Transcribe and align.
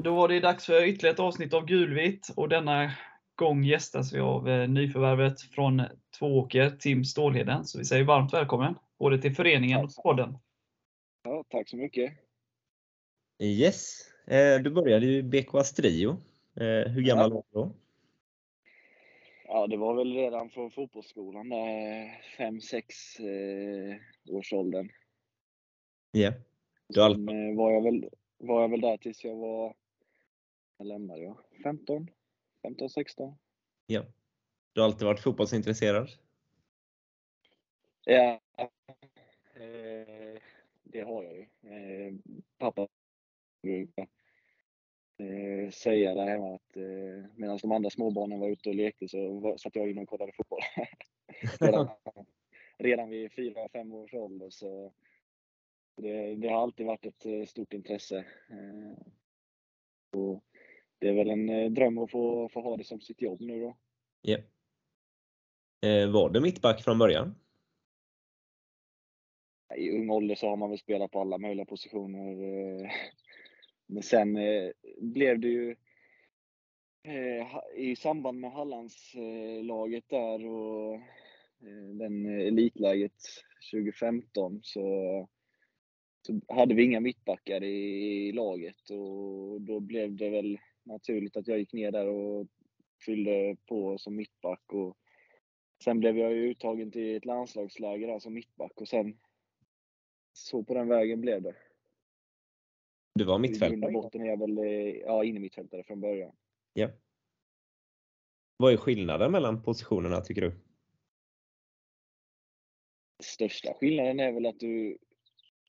Ja, 0.00 0.04
då 0.04 0.14
var 0.14 0.28
det 0.28 0.40
dags 0.40 0.66
för 0.66 0.84
ytterligare 0.84 1.14
ett 1.14 1.20
avsnitt 1.20 1.54
av 1.54 1.66
Gulvitt 1.66 2.30
och 2.36 2.48
denna 2.48 2.92
gång 3.34 3.64
gästas 3.64 4.12
vi 4.12 4.20
av 4.20 4.48
eh, 4.48 4.68
nyförvärvet 4.68 5.40
från 5.40 5.82
Tvååker, 6.18 6.70
Tim 6.70 7.04
Stålheden. 7.04 7.64
Så 7.64 7.78
vi 7.78 7.84
säger 7.84 8.04
varmt 8.04 8.32
välkommen 8.32 8.74
både 8.98 9.18
till 9.18 9.34
föreningen 9.34 9.84
och 9.84 9.90
podden. 10.02 10.38
Ja, 11.24 11.44
tack 11.48 11.68
så 11.68 11.76
mycket. 11.76 12.12
Yes, 13.42 14.12
eh, 14.26 14.62
du 14.62 14.70
började 14.70 15.06
ju 15.06 15.22
BK 15.22 15.54
Astrio. 15.54 16.10
Eh, 16.56 16.92
hur 16.92 17.02
gammal 17.02 17.32
var 17.32 17.42
du 17.50 17.60
då? 17.60 17.72
Ja, 19.44 19.66
det 19.66 19.76
var 19.76 19.94
väl 19.94 20.14
redan 20.14 20.50
från 20.50 20.70
fotbollsskolan, 20.70 21.48
där, 21.48 22.22
fem, 22.36 22.60
sex 22.60 23.20
eh, 23.20 23.96
års 24.34 24.52
åldern. 24.52 24.88
Ja. 26.10 26.32
Du 26.88 27.00
eh, 27.00 27.56
var, 27.56 27.72
jag 27.72 27.82
väl, 27.82 28.08
var 28.38 28.60
jag 28.60 28.68
väl 28.68 28.80
där 28.80 28.96
tills 28.96 29.24
jag 29.24 29.36
var, 29.36 29.74
när 30.80 30.86
lämnade 30.86 31.20
jag? 31.20 31.36
15? 31.62 32.10
15, 32.62 32.90
16? 32.90 33.38
ja. 33.86 34.04
Du 34.72 34.80
har 34.80 34.88
alltid 34.88 35.06
varit 35.06 35.20
fotbollsintresserad? 35.20 36.08
Ja, 38.04 38.40
eh, 39.54 40.40
det 40.82 41.00
har 41.00 41.24
jag 41.24 41.36
ju. 41.36 41.42
Eh, 41.42 42.14
pappa 42.58 42.88
brukar 43.62 44.08
eh, 45.18 45.70
säga 45.70 46.14
där 46.14 46.26
hemma 46.26 46.54
att 46.54 46.76
eh, 46.76 47.30
medan 47.36 47.58
de 47.62 47.72
andra 47.72 47.90
småbarnen 47.90 48.40
var 48.40 48.48
ute 48.48 48.68
och 48.68 48.74
lekte 48.74 49.08
så 49.08 49.38
var, 49.38 49.56
satt 49.56 49.76
jag 49.76 49.90
inne 49.90 50.02
och 50.02 50.08
kollade 50.08 50.32
fotboll. 50.32 50.60
redan, 51.60 51.88
redan 52.78 53.08
vid 53.08 53.32
fyra, 53.32 53.68
fem 53.72 53.92
års 53.92 54.14
ålder 54.14 54.50
så 54.50 54.92
det, 55.96 56.34
det 56.34 56.48
har 56.48 56.62
alltid 56.62 56.86
varit 56.86 57.06
ett 57.06 57.48
stort 57.48 57.72
intresse. 57.72 58.24
Och 60.12 60.44
det 61.00 61.08
är 61.08 61.12
väl 61.12 61.30
en 61.30 61.48
eh, 61.48 61.70
dröm 61.70 61.98
att 61.98 62.10
få, 62.10 62.48
få 62.48 62.60
ha 62.60 62.76
det 62.76 62.84
som 62.84 63.00
sitt 63.00 63.22
jobb 63.22 63.40
nu 63.40 63.60
då. 63.60 63.76
Ja. 64.22 64.38
Eh, 65.86 66.10
var 66.10 66.30
du 66.30 66.40
mittback 66.40 66.84
från 66.84 66.98
början? 66.98 67.34
I 69.76 69.90
ung 69.90 70.10
ålder 70.10 70.34
så 70.34 70.48
har 70.48 70.56
man 70.56 70.70
väl 70.70 70.78
spelat 70.78 71.10
på 71.10 71.20
alla 71.20 71.38
möjliga 71.38 71.66
positioner. 71.66 72.30
eh, 72.30 72.90
Men 73.86 74.02
sen 74.02 74.36
eh, 74.36 74.70
blev 75.00 75.40
det 75.40 75.48
ju 75.48 75.76
i 77.76 77.96
samband 77.96 78.40
med 78.40 78.52
Hallandslaget 78.52 80.08
där 80.08 80.46
och 80.46 81.00
den 81.94 82.26
elitläget 82.26 83.22
2015 83.72 84.60
så, 84.62 84.80
så 86.26 86.40
hade 86.54 86.74
vi 86.74 86.82
inga 86.82 87.00
mittbackar 87.00 87.64
i, 87.64 88.28
i 88.28 88.32
laget 88.32 88.90
och 88.90 89.60
då 89.60 89.80
blev 89.80 90.16
det 90.16 90.30
väl 90.30 90.58
naturligt 90.90 91.36
att 91.36 91.46
jag 91.46 91.58
gick 91.58 91.72
ner 91.72 91.92
där 91.92 92.06
och 92.06 92.46
fyllde 93.04 93.56
på 93.66 93.98
som 93.98 94.16
mittback. 94.16 94.72
Och 94.72 94.96
sen 95.84 96.00
blev 96.00 96.18
jag 96.18 96.32
ju 96.32 96.50
uttagen 96.50 96.90
till 96.90 97.16
ett 97.16 97.24
landslagsläger 97.24 98.08
där 98.08 98.18
som 98.18 98.34
mittback 98.34 98.72
och 98.74 98.88
sen 98.88 99.18
så 100.32 100.64
på 100.64 100.74
den 100.74 100.88
vägen 100.88 101.20
blev 101.20 101.42
det. 101.42 101.56
Du 103.14 103.24
var 103.24 103.34
I 103.34 103.34
grund 103.34 103.34
och 103.34 103.40
mittfältare? 103.40 103.92
botten 103.92 104.22
är 104.22 104.26
jag 104.26 104.38
väl 104.38 104.58
ja, 105.00 105.24
innermittfältare 105.24 105.84
från 105.84 106.00
början. 106.00 106.36
Ja. 106.72 106.90
Vad 108.56 108.72
är 108.72 108.76
skillnaden 108.76 109.32
mellan 109.32 109.62
positionerna 109.62 110.20
tycker 110.20 110.40
du? 110.40 110.52
Största 113.22 113.74
skillnaden 113.74 114.20
är 114.20 114.32
väl 114.32 114.46
att 114.46 114.60
du, 114.60 114.98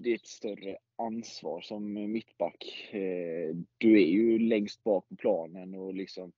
det 0.01 0.11
är 0.11 0.15
ett 0.15 0.27
större 0.27 0.77
ansvar 0.95 1.61
som 1.61 1.93
mittback. 1.93 2.89
Eh, 2.91 3.55
Du 3.77 4.01
är 4.01 4.07
ju 4.07 4.39
längst 4.39 4.83
bak 4.83 5.09
på 5.09 5.15
planen 5.15 5.75
och 5.75 5.93
liksom 5.93 6.31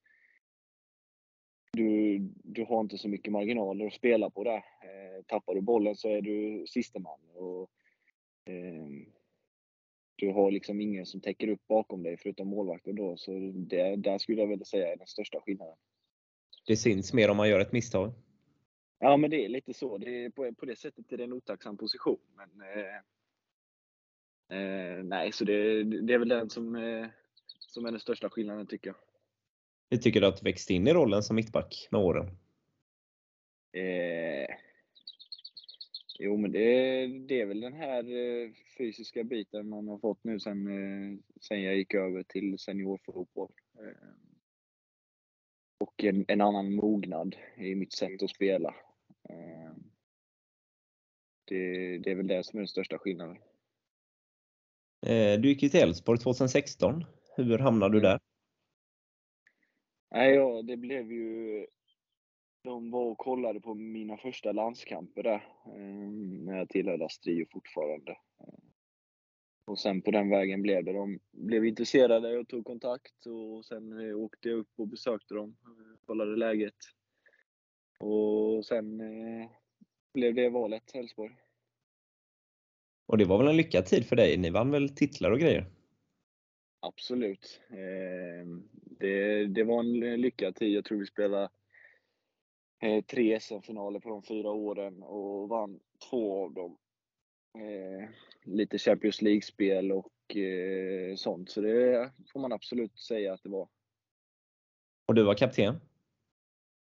du, 1.73 2.19
du 2.43 2.63
har 2.63 2.81
inte 2.81 2.97
så 2.97 3.09
mycket 3.09 3.31
marginaler 3.31 3.87
att 3.87 3.93
spela 3.93 4.29
på 4.29 4.43
där. 4.43 4.57
Eh, 4.57 5.23
Tappar 5.27 5.55
du 5.55 5.61
bollen 5.61 5.95
så 5.95 6.09
är 6.09 6.21
du 6.21 6.65
sista 6.67 6.99
man. 6.99 7.19
Och, 7.33 7.69
eh, 8.45 8.87
du 10.15 10.31
har 10.31 10.51
liksom 10.51 10.81
ingen 10.81 11.05
som 11.05 11.21
täcker 11.21 11.47
upp 11.47 11.67
bakom 11.67 12.03
dig 12.03 12.17
förutom 12.17 12.47
målvakten 12.47 12.95
då. 12.95 13.17
Så 13.17 13.31
det, 13.53 13.95
där 13.95 14.17
skulle 14.17 14.41
jag 14.41 14.47
vilja 14.47 14.65
säga 14.65 14.93
är 14.93 14.97
den 14.97 15.07
största 15.07 15.41
skillnaden. 15.41 15.75
Det 16.67 16.77
syns 16.77 17.13
mer 17.13 17.29
om 17.29 17.37
man 17.37 17.49
gör 17.49 17.59
ett 17.59 17.71
misstag. 17.71 18.11
Ja, 18.99 19.17
men 19.17 19.29
det 19.29 19.45
är 19.45 19.49
lite 19.49 19.73
så. 19.73 19.97
Det 19.97 20.25
är 20.25 20.29
på, 20.29 20.53
på 20.53 20.65
det 20.65 20.75
sättet 20.75 21.11
är 21.11 21.17
det 21.17 21.23
en 21.23 21.33
otacksam 21.33 21.77
position. 21.77 22.19
Men, 22.35 22.61
eh, 22.61 23.01
eh, 24.49 25.03
nej, 25.03 25.31
så 25.31 25.45
det, 25.45 25.83
det 25.83 26.13
är 26.13 26.17
väl 26.17 26.29
den 26.29 26.49
som, 26.49 26.75
eh, 26.75 27.07
som 27.59 27.85
är 27.85 27.91
den 27.91 27.99
största 27.99 28.29
skillnaden 28.29 28.67
tycker 28.67 28.89
jag. 28.89 28.97
Hur 29.89 29.97
tycker 29.97 30.21
du 30.21 30.27
att 30.27 30.37
du 30.37 30.43
växt 30.43 30.69
in 30.69 30.87
i 30.87 30.93
rollen 30.93 31.23
som 31.23 31.35
mittback 31.35 31.87
med 31.91 32.01
åren? 32.01 32.37
Eh, 33.71 34.55
jo, 36.19 36.37
men 36.37 36.51
det, 36.51 37.07
det 37.07 37.41
är 37.41 37.45
väl 37.45 37.61
den 37.61 37.73
här 37.73 38.03
eh, 38.03 38.51
fysiska 38.77 39.23
biten 39.23 39.69
man 39.69 39.87
har 39.87 39.97
fått 39.97 40.23
nu 40.23 40.39
sen, 40.39 40.67
eh, 40.67 41.19
sen 41.41 41.61
jag 41.61 41.77
gick 41.77 41.93
över 41.93 42.23
till 42.23 42.59
seniorfotboll. 42.59 43.51
Eh, 43.79 44.13
och 45.77 46.03
en, 46.03 46.25
en 46.27 46.41
annan 46.41 46.75
mognad 46.75 47.35
i 47.57 47.75
mitt 47.75 47.93
sätt 47.93 48.23
att 48.23 48.29
spela. 48.29 48.75
Det, 51.45 51.97
det 51.97 52.11
är 52.11 52.15
väl 52.15 52.27
det 52.27 52.43
som 52.43 52.57
är 52.57 52.61
den 52.61 52.67
största 52.67 52.97
skillnaden. 52.97 53.37
Eh, 55.05 55.39
du 55.39 55.47
gick 55.47 55.63
ju 55.63 55.69
till 55.69 55.79
Elfsborg 55.79 56.19
2016. 56.19 57.05
Hur 57.35 57.57
hamnade 57.59 57.93
du 57.93 57.99
där? 57.99 58.19
Nej, 60.11 60.33
ja, 60.33 60.61
det 60.61 60.77
blev 60.77 61.11
ju... 61.11 61.67
De 62.63 62.91
var 62.91 63.03
och 63.03 63.17
kollade 63.17 63.61
på 63.61 63.73
mina 63.73 64.17
första 64.17 64.51
landskamper 64.51 65.23
där, 65.23 65.47
eh, 65.65 66.11
när 66.45 66.57
jag 66.57 66.69
tillhörde 66.69 67.05
Astrio 67.05 67.45
fortfarande. 67.51 68.11
Eh, 68.11 68.53
Och 69.65 69.79
sen 69.79 70.01
på 70.01 70.11
den 70.11 70.29
vägen 70.29 70.61
blev 70.61 70.83
det. 70.83 70.93
De 70.93 71.19
blev 71.31 71.65
intresserade 71.65 72.37
och 72.37 72.47
tog 72.47 72.65
kontakt 72.65 73.25
och 73.25 73.65
sen 73.65 74.13
åkte 74.15 74.49
jag 74.49 74.59
upp 74.59 74.71
och 74.75 74.87
besökte 74.87 75.33
dem, 75.33 75.55
kollade 76.05 76.35
läget. 76.35 76.75
Och 77.99 78.65
sen 78.65 79.01
blev 80.13 80.33
det 80.35 80.49
valet, 80.49 80.95
Elfsborg. 80.95 81.42
Och 83.13 83.17
det 83.17 83.25
var 83.25 83.37
väl 83.37 83.47
en 83.47 83.57
lyckad 83.57 83.85
tid 83.85 84.05
för 84.05 84.15
dig? 84.15 84.37
Ni 84.37 84.49
vann 84.49 84.71
väl 84.71 84.89
titlar 84.89 85.31
och 85.31 85.39
grejer? 85.39 85.65
Absolut. 86.79 87.61
Eh, 87.69 88.47
det, 88.99 89.45
det 89.45 89.63
var 89.63 89.79
en 89.79 90.21
lyckad 90.21 90.55
tid. 90.55 90.71
Jag 90.73 90.85
tror 90.85 90.99
vi 90.99 91.05
spelade 91.05 91.49
eh, 92.81 93.03
tre 93.03 93.39
SM-finaler 93.39 93.99
på 93.99 94.09
de 94.09 94.23
fyra 94.23 94.51
åren 94.51 95.03
och 95.03 95.49
vann 95.49 95.79
två 96.09 96.43
av 96.43 96.53
dem. 96.53 96.77
Eh, 97.57 98.09
lite 98.43 98.77
Champions 98.77 99.21
League-spel 99.21 99.91
och 99.91 100.37
eh, 100.37 101.15
sånt. 101.15 101.49
Så 101.49 101.61
det 101.61 102.11
får 102.33 102.39
man 102.39 102.53
absolut 102.53 102.99
säga 102.99 103.33
att 103.33 103.43
det 103.43 103.49
var. 103.49 103.67
Och 105.05 105.15
du 105.15 105.23
var 105.23 105.35
kapten? 105.35 105.75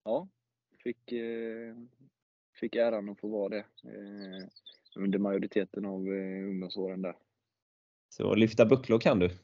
Ja, 0.05 0.29
fick, 0.83 1.13
eh, 1.13 1.77
fick 2.61 2.77
äran 2.77 3.09
att 3.09 3.21
få 3.21 3.29
vara 3.29 3.49
det 3.49 3.65
eh, 3.85 4.49
under 4.97 5.19
majoriteten 5.19 5.85
av 5.85 6.09
eh, 6.09 6.49
ungdomsåren 6.49 7.03
där. 7.03 7.17
Så 8.09 8.35
lyfta 8.35 8.67
bucklor 8.67 8.99
kan 8.99 9.19
du. 9.19 9.31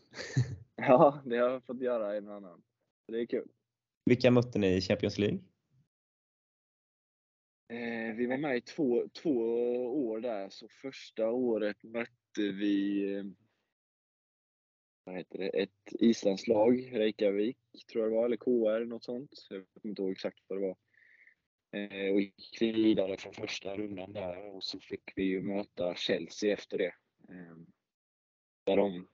Ja, 0.82 1.23
det 1.25 1.37
har 1.37 1.50
jag 1.50 1.64
fått 1.64 1.81
göra 1.81 2.17
en 2.17 2.29
och 2.29 2.35
annan. 2.35 2.62
Så 3.06 3.12
det 3.12 3.20
är 3.20 3.26
kul. 3.26 3.49
Vilka 4.05 4.31
mötte 4.31 4.58
ni 4.58 4.76
i 4.76 4.81
Champions 4.81 5.19
League? 5.19 5.38
Eh, 7.69 8.17
vi 8.17 8.26
var 8.26 8.37
med 8.37 8.56
i 8.56 8.61
två, 8.61 9.08
två 9.23 9.38
år 10.08 10.20
där, 10.20 10.49
så 10.50 10.69
första 10.69 11.31
året 11.31 11.82
mötte 11.82 12.53
vi 12.53 13.05
eh, 13.14 13.25
vad 15.05 15.17
heter 15.17 15.38
det, 15.38 15.49
ett 15.49 15.93
islandslag, 16.00 16.91
Reykjavik 16.93 17.58
tror 17.93 18.05
jag 18.05 18.12
det 18.12 18.17
var, 18.17 18.25
eller 18.26 18.37
KR, 18.37 18.85
något 18.85 19.05
sånt. 19.05 19.31
Jag 19.50 19.64
kommer 19.69 19.91
inte 19.91 20.03
ihåg 20.03 20.12
exakt 20.12 20.38
vad 20.49 20.58
det 20.58 20.67
var. 20.67 20.76
Eh, 21.72 22.12
och 22.12 22.20
gick 22.20 22.62
vidare 22.62 23.17
från 23.17 23.32
första 23.32 23.76
rundan 23.76 24.12
där 24.12 24.55
och 24.55 24.64
så 24.64 24.81
fick 24.81 25.12
vi 25.17 25.22
ju 25.22 25.43
möta 25.43 25.94
Chelsea 25.94 26.52
efter 26.52 26.78
det. 26.78 26.94
Eh, 27.28 27.56
där 28.64 28.76
de 28.76 29.08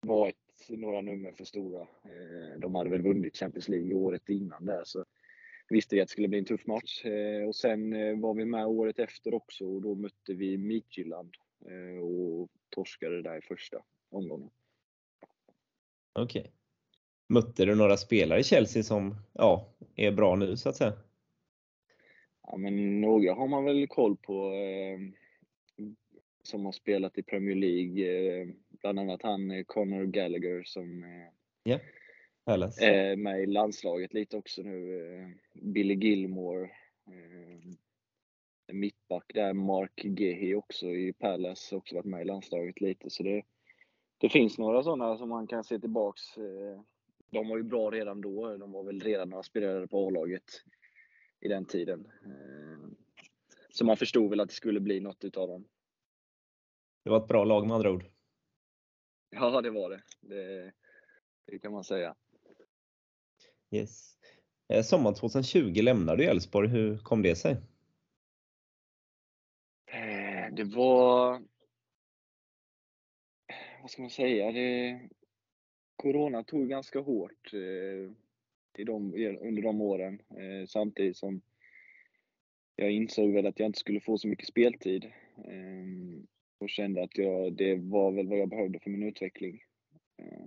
var 0.00 0.28
ett, 0.28 0.68
några 0.68 1.00
nummer 1.00 1.32
för 1.32 1.44
stora. 1.44 1.80
Eh, 1.80 2.58
de 2.60 2.74
hade 2.74 2.90
väl 2.90 3.02
vunnit 3.02 3.36
Champions 3.36 3.68
League 3.68 3.94
året 3.94 4.28
innan 4.28 4.64
där 4.64 4.82
så 4.84 5.04
visste 5.68 5.94
vi 5.94 6.00
att 6.00 6.08
det 6.08 6.12
skulle 6.12 6.28
bli 6.28 6.38
en 6.38 6.44
tuff 6.44 6.66
match. 6.66 7.04
Eh, 7.04 7.48
och 7.48 7.56
sen 7.56 7.92
eh, 7.92 8.20
var 8.20 8.34
vi 8.34 8.44
med 8.44 8.66
året 8.66 8.98
efter 8.98 9.34
också 9.34 9.64
och 9.64 9.82
då 9.82 9.94
mötte 9.94 10.34
vi 10.34 10.58
Midtjylland 10.58 11.34
eh, 11.66 12.02
och 12.04 12.48
torskade 12.68 13.22
där 13.22 13.38
i 13.38 13.42
första 13.42 13.82
omgången. 14.10 14.50
Okej. 16.12 16.52
Mötte 17.28 17.64
du 17.64 17.74
några 17.74 17.96
spelare 17.96 18.40
i 18.40 18.44
Chelsea 18.44 18.82
som 18.82 19.16
ja, 19.32 19.74
är 19.96 20.12
bra 20.12 20.36
nu 20.36 20.56
så 20.56 20.68
att 20.68 20.76
säga? 20.76 20.92
Ja, 22.46 22.56
men 22.56 23.00
några 23.00 23.34
har 23.34 23.48
man 23.48 23.64
väl 23.64 23.86
koll 23.86 24.16
på 24.16 24.52
eh, 24.52 24.98
som 26.42 26.64
har 26.64 26.72
spelat 26.72 27.18
i 27.18 27.22
Premier 27.22 27.54
League. 27.56 28.06
Eh, 28.40 28.48
bland 28.70 28.98
annat 28.98 29.22
han 29.22 29.50
eh, 29.50 29.64
Conor 29.64 30.04
Gallagher 30.04 30.62
som 30.64 31.04
eh. 31.04 31.28
Palace. 32.44 32.84
är 32.86 33.16
med 33.16 33.42
i 33.42 33.46
landslaget 33.46 34.14
lite 34.14 34.36
också 34.36 34.62
nu. 34.62 34.98
eh, 34.98 35.28
Billy 35.52 35.94
Gilmore. 35.94 36.64
eh, 37.06 37.74
Mittback 38.72 39.24
där, 39.34 39.52
Mark 39.52 40.04
Gehi 40.04 40.54
också 40.54 40.86
i 40.90 41.12
Palace, 41.12 41.76
också 41.76 41.94
varit 41.94 42.04
med 42.06 42.22
i 42.22 42.24
landslaget 42.24 42.80
lite. 42.80 43.10
Så 43.10 43.22
det, 43.22 43.42
det 44.18 44.28
finns 44.28 44.58
några 44.58 44.82
sådana 44.82 45.16
som 45.16 45.28
man 45.28 45.46
kan 45.46 45.64
se 45.64 45.78
tillbaks. 45.78 46.22
De 47.30 47.48
var 47.48 47.56
ju 47.56 47.62
bra 47.62 47.90
redan 47.90 48.20
då. 48.20 48.56
De 48.56 48.72
var 48.72 48.82
väl 48.82 49.00
redan 49.00 49.28
när 49.28 49.40
aspirerade 49.40 49.86
på 49.88 50.06
A-laget 50.06 50.42
i 51.44 51.48
den 51.48 51.64
tiden. 51.64 52.06
Eh, 52.24 52.88
Så 53.70 53.84
man 53.84 53.96
förstod 53.96 54.30
väl 54.30 54.40
att 54.40 54.48
det 54.48 54.54
skulle 54.54 54.80
bli 54.80 55.00
något 55.00 55.24
utav 55.24 55.48
dem. 55.48 55.68
Det 57.04 57.10
var 57.10 57.16
ett 57.20 57.28
bra 57.28 57.44
lag 57.44 57.66
med 57.66 57.74
andra 57.74 57.90
ord. 57.90 58.04
Ja, 59.30 59.60
det 59.60 59.70
var 59.70 59.90
det. 59.90 60.02
Det, 60.20 60.72
det 61.46 61.58
kan 61.58 61.72
man 61.72 61.84
säga. 61.84 62.14
Yes. 63.70 64.18
Eh, 64.68 64.82
Sommaren 64.82 65.14
2020 65.14 65.82
lämnade 65.82 66.22
du 66.22 66.28
Elfsborg. 66.28 66.68
Hur 66.68 66.98
kom 66.98 67.22
det 67.22 67.36
sig? 67.36 67.52
Eh, 69.86 70.54
Det 70.54 70.64
var... 70.64 71.42
Vad 73.82 73.90
ska 73.90 74.02
man 74.02 74.10
säga? 74.10 74.52
Det, 74.52 75.00
corona 75.96 76.44
tog 76.44 76.68
ganska 76.68 77.00
hårt 77.00 77.50
i 78.78 78.84
de, 78.84 79.14
under 79.40 79.62
de 79.62 79.80
åren. 79.80 80.22
Eh, 80.30 80.66
samtidigt 80.66 81.16
som 81.16 81.40
jag 82.76 82.90
insåg 82.90 83.32
väl 83.32 83.46
att 83.46 83.58
jag 83.58 83.66
inte 83.66 83.78
skulle 83.78 84.00
få 84.00 84.18
så 84.18 84.28
mycket 84.28 84.48
speltid. 84.48 85.04
Eh, 85.36 85.84
och 86.58 86.70
kände 86.70 87.02
att 87.02 87.18
jag, 87.18 87.52
det 87.52 87.74
var 87.74 88.12
väl 88.12 88.28
vad 88.28 88.38
jag 88.38 88.48
behövde 88.48 88.78
för 88.78 88.90
min 88.90 89.02
utveckling. 89.02 89.62
Eh, 90.18 90.46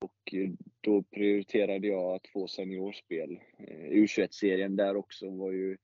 och 0.00 0.34
då 0.80 1.02
prioriterade 1.02 1.86
jag 1.86 2.14
att 2.14 2.28
få 2.28 2.48
seniorspel. 2.48 3.40
Eh, 3.58 3.90
U21-serien 3.90 4.76
där 4.76 4.96
också 4.96 5.30
var 5.30 5.52
ju 5.52 5.76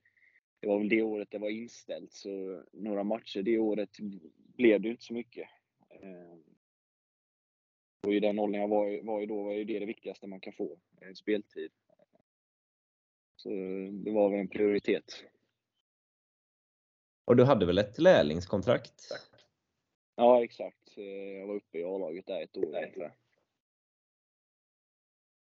det 0.60 0.68
var 0.68 0.78
väl 0.78 0.88
det 0.88 1.02
året 1.02 1.28
det 1.30 1.38
var 1.38 1.50
inställt, 1.50 2.12
så 2.12 2.62
några 2.72 3.04
matcher 3.04 3.42
det 3.42 3.58
året 3.58 3.90
blev 4.56 4.80
det 4.80 4.88
ju 4.88 4.92
inte 4.92 5.04
så 5.04 5.14
mycket. 5.14 5.48
Eh, 6.02 6.53
Eh, 8.04 8.08
Och 8.08 8.14
i 8.14 8.20
den 8.20 8.38
åldern 8.38 8.60
jag 8.60 8.68
var, 8.68 9.02
var 9.02 9.20
i 9.22 9.26
då 9.26 9.42
var 9.42 9.52
ju 9.52 9.64
det 9.64 9.78
det 9.78 9.86
viktigaste 9.86 10.26
man 10.26 10.40
kan 10.40 10.52
få, 10.52 10.78
eh, 11.00 11.12
speltid. 11.14 11.70
Så 13.36 13.48
det 14.04 14.10
var 14.10 14.30
väl 14.30 14.40
en 14.40 14.48
prioritet. 14.48 15.24
Och 17.24 17.36
du 17.36 17.44
hade 17.44 17.66
väl 17.66 17.78
ett 17.78 17.98
lärlingskontrakt? 17.98 18.94
Ja, 20.16 20.44
exakt. 20.44 20.98
Eh, 20.98 21.04
Jag 21.04 21.46
var 21.46 21.54
uppe 21.54 21.78
i 21.78 21.84
A-laget 21.84 22.26
där 22.26 22.42
ett 22.42 22.56
år 22.56 22.66
ungefär. 22.66 23.14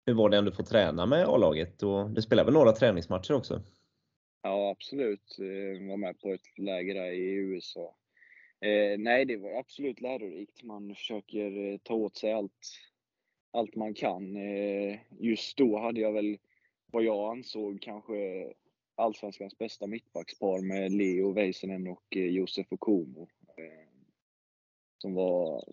Hur 0.06 0.14
var 0.14 0.28
det 0.28 0.36
ändå 0.36 0.50
att 0.50 0.56
få 0.56 0.62
träna 0.64 1.06
med 1.06 1.26
A-laget? 1.26 1.82
Och 1.82 2.10
Du 2.10 2.22
spelade 2.22 2.44
väl 2.46 2.54
några 2.54 2.72
träningsmatcher 2.72 3.34
också? 3.34 3.62
Ja, 4.42 4.70
absolut. 4.70 5.38
Eh, 5.38 5.88
Var 5.88 5.96
med 5.96 6.20
på 6.20 6.32
ett 6.32 6.58
läger 6.58 6.94
där 6.94 7.10
i 7.12 7.32
USA. 7.34 7.97
Eh, 8.60 8.98
nej, 8.98 9.24
det 9.24 9.36
var 9.36 9.50
absolut 9.58 10.00
lärorikt. 10.00 10.62
Man 10.62 10.94
försöker 10.94 11.72
eh, 11.72 11.78
ta 11.78 11.94
åt 11.94 12.16
sig 12.16 12.32
allt, 12.32 12.66
allt 13.50 13.74
man 13.74 13.94
kan. 13.94 14.36
Eh, 14.36 14.98
just 15.18 15.56
då 15.56 15.78
hade 15.78 16.00
jag 16.00 16.12
väl 16.12 16.38
vad 16.86 17.04
jag 17.04 17.30
ansåg 17.36 17.82
kanske 17.82 18.52
allsvenskans 18.94 19.58
bästa 19.58 19.86
mittbackspar 19.86 20.60
med 20.60 20.92
Leo 20.92 21.32
Väisänen 21.32 21.88
och 21.88 22.16
eh, 22.16 22.26
Josef 22.26 22.72
Okumo. 22.72 23.28
Eh, 23.56 23.88
som 24.98 25.14
var 25.14 25.64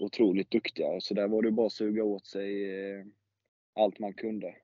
otroligt 0.00 0.50
duktiga. 0.50 1.00
Så 1.00 1.14
där 1.14 1.28
var 1.28 1.42
det 1.42 1.50
bara 1.50 1.66
att 1.66 1.72
suga 1.72 2.04
åt 2.04 2.26
sig 2.26 2.80
eh, 2.90 3.04
allt 3.74 3.98
man 3.98 4.14
kunde. 4.14 4.56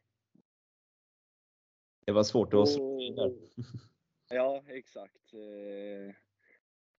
Det 2.06 2.12
var 2.12 2.22
svårt 2.22 2.55
att 2.55 2.60
Och- 2.60 3.43
Ja, 4.28 4.62
exakt. 4.69 5.32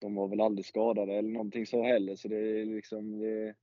Eh, 0.04 0.10
De 0.10 0.16
var 0.16 0.28
väl 0.28 0.42
aldrig 0.42 0.66
skadade 0.66 1.14
eller 1.14 1.30
någonting 1.30 1.66
så 1.66 1.84
heller, 1.84 2.16
så 2.16 2.28
det, 2.28 2.66
liksom, 2.66 3.20
det, 3.20 3.56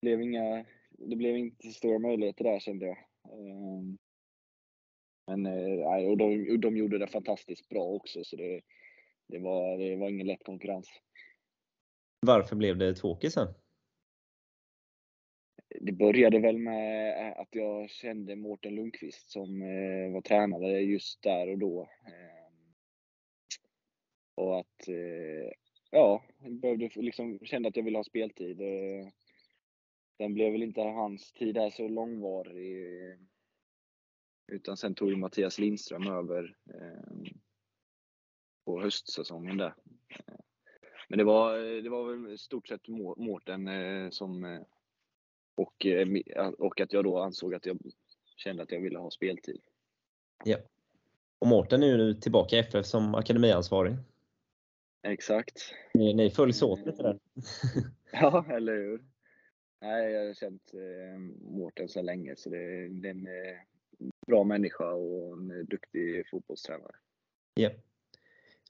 blev 0.00 0.22
inga, 0.22 0.64
det 0.90 1.16
blev 1.16 1.36
inte 1.36 1.66
så 1.66 1.72
stora 1.72 1.98
möjligheter 1.98 2.44
där 2.44 2.58
kände 2.58 2.86
jag. 2.86 2.98
Eh, 3.24 3.82
Men 5.26 5.46
eh, 5.46 6.10
och 6.10 6.16
de, 6.16 6.50
och 6.50 6.58
de 6.58 6.76
gjorde 6.76 6.98
det 6.98 7.06
fantastiskt 7.06 7.68
bra 7.68 7.84
också, 7.84 8.24
så 8.24 8.36
det, 8.36 8.60
det, 9.28 9.38
var, 9.38 9.78
det 9.78 9.96
var 9.96 10.08
ingen 10.08 10.26
lätt 10.26 10.44
konkurrens. 10.44 10.88
Varför 12.26 12.56
blev 12.56 12.78
det 12.78 12.94
Tvååker 12.94 13.30
sen? 13.30 13.54
Det 15.80 15.92
började 15.92 16.38
väl 16.38 16.58
med 16.58 17.32
att 17.40 17.48
jag 17.50 17.90
kände 17.90 18.36
Mårten 18.36 18.74
Lundqvist 18.74 19.30
som 19.30 19.62
eh, 19.62 20.12
var 20.12 20.20
tränare 20.20 20.80
just 20.80 21.22
där 21.22 21.48
och 21.48 21.58
då. 21.58 21.88
Och 24.34 24.60
att, 24.60 24.88
eh, 24.88 25.52
ja, 25.90 26.24
jag 26.42 26.52
behövde, 26.52 26.90
liksom, 26.94 27.38
kände 27.42 27.68
att 27.68 27.76
jag 27.76 27.84
ville 27.84 27.98
ha 27.98 28.04
speltid. 28.04 28.60
Eh, 28.60 29.08
den 30.18 30.34
blev 30.34 30.52
väl 30.52 30.62
inte 30.62 30.80
hans 30.80 31.32
tid 31.32 31.54
där 31.54 31.70
så 31.70 31.88
långvarig. 31.88 33.18
Utan 34.52 34.76
sen 34.76 34.94
tog 34.94 35.10
ju 35.10 35.16
Mattias 35.16 35.58
Lindström 35.58 36.06
över 36.06 36.56
eh, 36.74 37.32
på 38.64 38.80
höstsäsongen 38.80 39.56
där. 39.56 39.74
Eh, 40.08 40.34
men 41.08 41.18
det 41.18 41.24
var, 41.24 41.58
det 41.82 41.90
var 41.90 42.12
väl 42.12 42.32
i 42.32 42.38
stort 42.38 42.68
sett 42.68 42.88
Mårten 43.16 43.68
eh, 43.68 44.10
som 44.10 44.44
eh, 44.44 44.60
och, 45.54 45.86
eh, 45.86 46.08
och 46.58 46.80
att 46.80 46.92
jag 46.92 47.04
då 47.04 47.18
ansåg 47.18 47.54
att 47.54 47.66
jag 47.66 47.78
kände 48.36 48.62
att 48.62 48.72
jag 48.72 48.80
ville 48.80 48.98
ha 48.98 49.10
speltid. 49.10 49.60
Ja. 50.44 50.58
Och 51.38 51.46
Mårten 51.46 51.82
är 51.82 51.86
ju 51.86 51.96
nu 51.96 52.14
tillbaka 52.14 52.56
i 52.56 52.58
FF 52.58 52.86
som 52.86 53.14
akademiansvarig. 53.14 53.96
Exakt. 55.02 55.74
Ni, 55.94 56.14
ni 56.14 56.30
följs 56.30 56.62
åt 56.62 56.86
lite 56.86 57.02
där. 57.02 57.18
Ja, 58.12 58.44
eller 58.48 58.72
hur? 58.72 59.04
Nej, 59.80 60.12
jag 60.12 60.26
har 60.26 60.34
känt 60.34 60.74
eh, 60.74 61.18
Mårten 61.40 61.88
så 61.88 62.02
länge 62.02 62.36
så 62.36 62.50
det, 62.50 62.88
det 62.88 63.08
är 63.08 63.10
en 63.10 63.26
eh, 63.26 63.58
bra 64.26 64.44
människa 64.44 64.92
och 64.92 65.32
en 65.32 65.66
duktig 65.66 66.28
fotbollstränare. 66.30 66.94
Ja. 67.54 67.70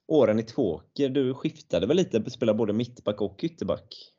Åren 0.07 0.39
i 0.39 0.43
Tvååker, 0.43 1.09
du 1.09 1.33
skiftade 1.33 1.87
väl 1.87 1.97
lite, 1.97 2.29
spelade 2.29 2.57
både 2.57 2.73
mittback 2.73 3.21
och 3.21 3.39
ytterback? 3.43 4.13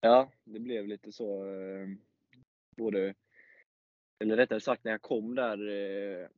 Ja, 0.00 0.30
det 0.44 0.60
blev 0.60 0.86
lite 0.86 1.12
så. 1.12 1.46
Eh, 1.46 1.88
både, 2.76 3.14
eller 4.24 4.36
rättare 4.36 4.60
sagt 4.60 4.84
när 4.84 4.92
jag 4.92 5.02
kom 5.02 5.34
där 5.34 5.68
eh, 5.68 6.28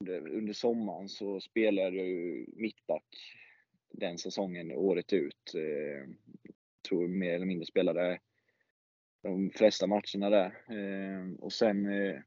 under, 0.00 0.28
under 0.28 0.52
sommaren 0.52 1.08
så 1.08 1.40
spelade 1.40 1.96
jag 1.96 2.06
ju 2.06 2.46
mittback 2.56 3.04
den 3.96 4.18
säsongen 4.18 4.72
året 4.72 5.12
ut. 5.12 5.54
Eh, 5.54 6.08
tror 6.88 7.08
mer 7.08 7.34
eller 7.34 7.46
mindre 7.46 7.66
spelade 7.66 8.20
de 9.22 9.50
flesta 9.50 9.86
matcherna 9.86 10.30
där. 10.30 10.46
Eh, 10.68 11.34
och 11.38 11.52
sen 11.52 11.86
eh, 11.86 12.20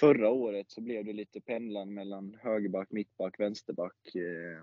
förra 0.00 0.30
året 0.30 0.70
så 0.70 0.80
blev 0.80 1.04
det 1.04 1.12
lite 1.12 1.40
pendlan 1.40 1.94
mellan 1.94 2.38
högerback, 2.42 2.90
mittback, 2.90 3.40
vänsterback. 3.40 4.14
Eh, 4.14 4.58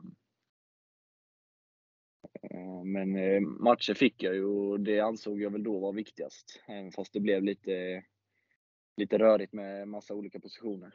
eh, 2.51 2.83
Men 2.83 3.15
eh, 3.15 3.41
matcher 3.41 3.93
fick 3.93 4.23
jag 4.23 4.35
ju 4.35 4.45
och 4.45 4.79
det 4.79 4.99
ansåg 4.99 5.41
jag 5.41 5.51
väl 5.51 5.63
då 5.63 5.79
var 5.79 5.93
viktigast. 5.93 6.61
Även 6.67 6.91
fast 6.91 7.13
det 7.13 7.19
blev 7.19 7.43
lite, 7.43 8.03
lite 8.97 9.17
rörigt 9.17 9.53
med 9.53 9.87
massa 9.87 10.13
olika 10.13 10.39
positioner. 10.39 10.93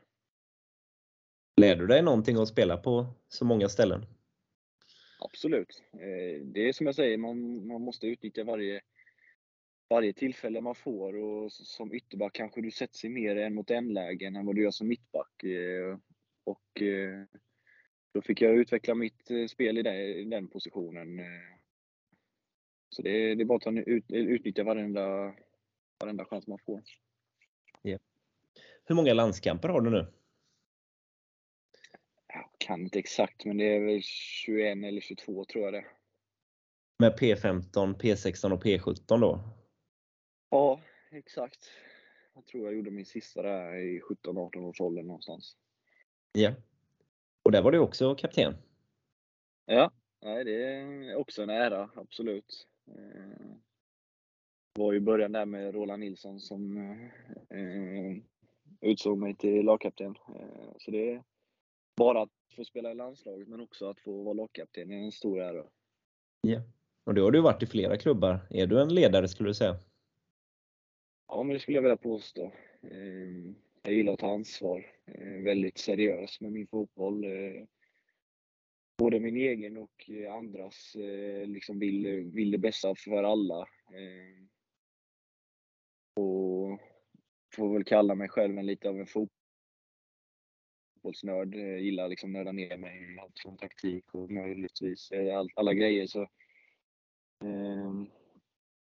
Lär 1.57 1.77
du 1.77 1.87
dig 1.87 2.03
någonting 2.03 2.37
att 2.37 2.49
spela 2.49 2.77
på 2.77 3.07
så 3.29 3.45
många 3.45 3.69
ställen? 3.69 4.07
Absolut. 5.19 5.83
Eh, 5.93 6.43
det 6.45 6.69
är 6.69 6.73
som 6.73 6.87
jag 6.87 6.95
säger, 6.95 7.19
man, 7.19 7.67
man 7.67 7.83
måste 7.83 8.07
utnyttja 8.07 8.45
varje, 8.45 8.81
varje 9.91 10.13
tillfälle 10.13 10.61
man 10.61 10.75
får 10.75 11.17
och 11.17 11.53
som 11.53 11.93
ytterback 11.95 12.33
kanske 12.33 12.61
du 12.61 12.71
sätter 12.71 12.99
sig 12.99 13.11
mer 13.11 13.37
en 13.37 13.55
mot 13.55 13.71
en 13.71 13.93
lägen 13.93 14.37
än 14.37 14.47
vad 14.47 14.55
du 14.55 14.63
gör 14.63 14.71
som 14.71 14.89
mittback. 14.89 15.43
Eh, 15.45 15.99
och 16.45 16.83
eh, 16.83 17.25
då 18.13 18.23
fick 18.23 18.41
jag 18.41 18.55
utveckla 18.57 18.95
mitt 18.95 19.31
spel 19.51 19.79
i 19.79 19.83
den, 19.83 19.95
i 19.97 20.25
den 20.25 20.49
positionen. 20.49 21.21
Så 22.91 23.03
det, 23.03 23.11
är- 23.11 23.35
det 23.37 23.43
är 23.43 23.45
bara 23.45 23.79
att 23.79 23.87
ut, 23.89 24.05
utnyttja 24.09 24.65
varenda, 24.65 25.35
varenda 26.01 26.25
chans 26.25 26.47
man 26.47 26.59
får. 26.59 26.83
Hur 28.85 28.95
många 28.95 29.15
landskamper 29.15 29.69
har 29.69 29.81
du 29.81 29.91
nu? 29.91 30.07
Kan 32.69 32.81
inte 32.81 32.99
exakt, 32.99 33.45
men 33.45 33.57
det 33.57 33.65
är 33.65 33.81
väl 33.81 34.03
21 34.03 34.85
eller 34.85 35.01
22 35.01 35.45
tror 35.45 35.65
jag 35.65 35.73
det. 35.73 35.85
Med 36.99 37.19
P15, 37.19 37.97
P16 37.97 38.53
och 38.53 38.65
P17 38.65 39.21
då? 39.21 39.41
Ja, 40.51 40.81
exakt. 41.11 41.71
Jag 42.35 42.47
tror 42.47 42.65
jag 42.65 42.75
gjorde 42.75 42.91
min 42.91 43.07
sista 43.07 43.43
där 43.43 43.75
i 43.75 44.01
17-18 44.01 44.59
års 44.59 44.81
ålder 44.81 45.03
någonstans. 45.03 45.57
Ja. 46.33 46.53
Och 47.43 47.53
där 47.53 47.63
var 47.63 47.73
du 47.73 47.79
också 47.79 48.15
kapten? 48.15 48.55
Ja, 49.67 49.91
nej, 50.23 50.45
det 50.45 50.65
är 50.65 51.17
också 51.17 51.43
en 51.43 51.51
ära, 51.51 51.91
absolut. 51.95 52.67
Eh, 52.89 53.57
var 54.75 54.93
ju 54.93 55.01
början 55.01 55.33
där 55.33 55.47
med 55.47 55.75
Roland 55.75 56.01
Nilsson 56.01 56.41
som 56.41 56.77
eh, 57.51 58.17
utsåg 58.81 59.19
mig 59.19 59.37
till 59.37 59.65
lagkapten. 59.65 60.17
Eh, 60.29 60.73
så 60.79 60.91
det 60.91 61.13
är 61.13 61.23
bara 61.99 62.23
att 62.23 62.31
få 62.57 62.65
spela 62.65 62.91
i 62.91 62.95
landslaget 62.95 63.49
men 63.49 63.61
också 63.61 63.91
att 63.91 64.01
få 64.01 64.23
vara 64.23 64.35
lagkapten 64.35 64.91
är 64.91 64.97
en 64.97 65.13
stor 65.13 65.41
ära. 65.41 65.65
Ja. 66.41 66.63
Och 67.05 67.15
det 67.15 67.21
har 67.21 67.31
du 67.31 67.41
varit 67.41 67.63
i 67.63 67.67
flera 67.67 67.97
klubbar. 67.97 68.41
Är 68.51 68.67
du 68.67 68.81
en 68.81 68.95
ledare 68.95 69.29
skulle 69.29 69.49
du 69.49 69.55
säga? 69.55 69.77
Ja, 71.29 71.43
men 71.43 71.55
det 71.55 71.61
skulle 71.61 71.77
jag 71.77 71.83
vilja 71.83 71.97
påstå. 71.97 72.53
Eh, 72.83 73.53
jag 73.83 73.95
gillar 73.95 74.13
att 74.13 74.19
ta 74.19 74.35
ansvar. 74.35 74.87
Eh, 75.07 75.43
väldigt 75.45 75.79
seriös 75.79 76.41
med 76.41 76.53
min 76.53 76.67
fotboll. 76.67 77.25
Eh, 77.25 77.65
både 78.99 79.21
min 79.21 79.37
egen 79.37 79.77
och 79.77 80.11
andras. 80.31 80.97
Liksom 81.47 81.79
vill, 81.79 82.31
vill 82.35 82.51
det 82.51 82.59
bästa 82.59 82.95
för 82.95 83.23
alla. 83.23 83.69
Och 86.17 86.81
får 87.55 87.73
väl 87.73 87.85
kalla 87.85 88.15
mig 88.15 88.29
själv 88.29 88.59
en 88.59 88.67
lite 88.67 88.89
av 88.89 89.01
en 89.01 89.07
fotbollsnörd. 90.99 91.55
Jag 91.55 91.81
gillar 91.81 92.09
liksom 92.09 92.33
nörda 92.33 92.53
ner 92.53 92.77
mig 92.77 93.15
i 93.17 93.19
allt 93.21 93.39
från 93.39 93.57
taktik 93.57 94.15
och 94.15 94.31
möjligtvis 94.31 95.11
alla 95.55 95.75
grejer. 95.75 96.07
Så, 96.07 96.23
eh, 97.43 97.93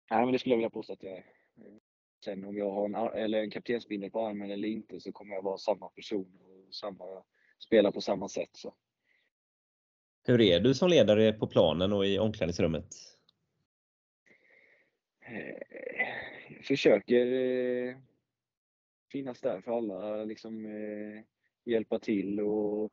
nej, 0.10 0.26
men 0.26 0.32
det 0.32 0.40
skulle 0.40 0.54
jag 0.54 0.58
vilja 0.58 0.70
påstå 0.70 0.94
att 0.94 1.04
jag 1.04 1.14
är. 1.14 1.26
Sen 2.26 2.46
om 2.46 2.58
jag 2.58 2.72
har 2.72 2.86
en, 2.86 2.96
eller 2.96 3.42
en 3.42 3.52
kaptensbindel 3.52 4.12
på 4.12 4.28
armen 4.28 4.52
eller 4.52 4.68
inte 4.68 5.00
så 5.00 5.12
kommer 5.12 5.36
jag 5.36 5.42
vara 5.42 5.58
samma 5.58 5.90
person 5.90 6.40
och 6.42 6.76
samma, 6.76 7.24
spela 7.60 7.92
på 7.92 8.02
samma 8.02 8.30
sätt. 8.30 8.50
Så. 8.54 8.74
Hur 10.28 10.42
är 10.42 10.60
du 10.60 10.74
som 10.74 10.90
ledare 10.90 11.34
på 11.34 11.48
planen 11.48 11.94
och 11.94 12.06
i 12.06 12.20
omklädningsrummet? 12.20 12.96
Jag 16.50 16.66
försöker 16.66 17.26
eh, 17.26 17.98
finnas 19.12 19.42
där 19.42 19.62
för 19.62 19.78
alla, 19.78 20.24
liksom 20.24 20.66
eh, 20.66 21.24
hjälpa 21.68 22.00
till 22.00 22.40
och 22.40 22.92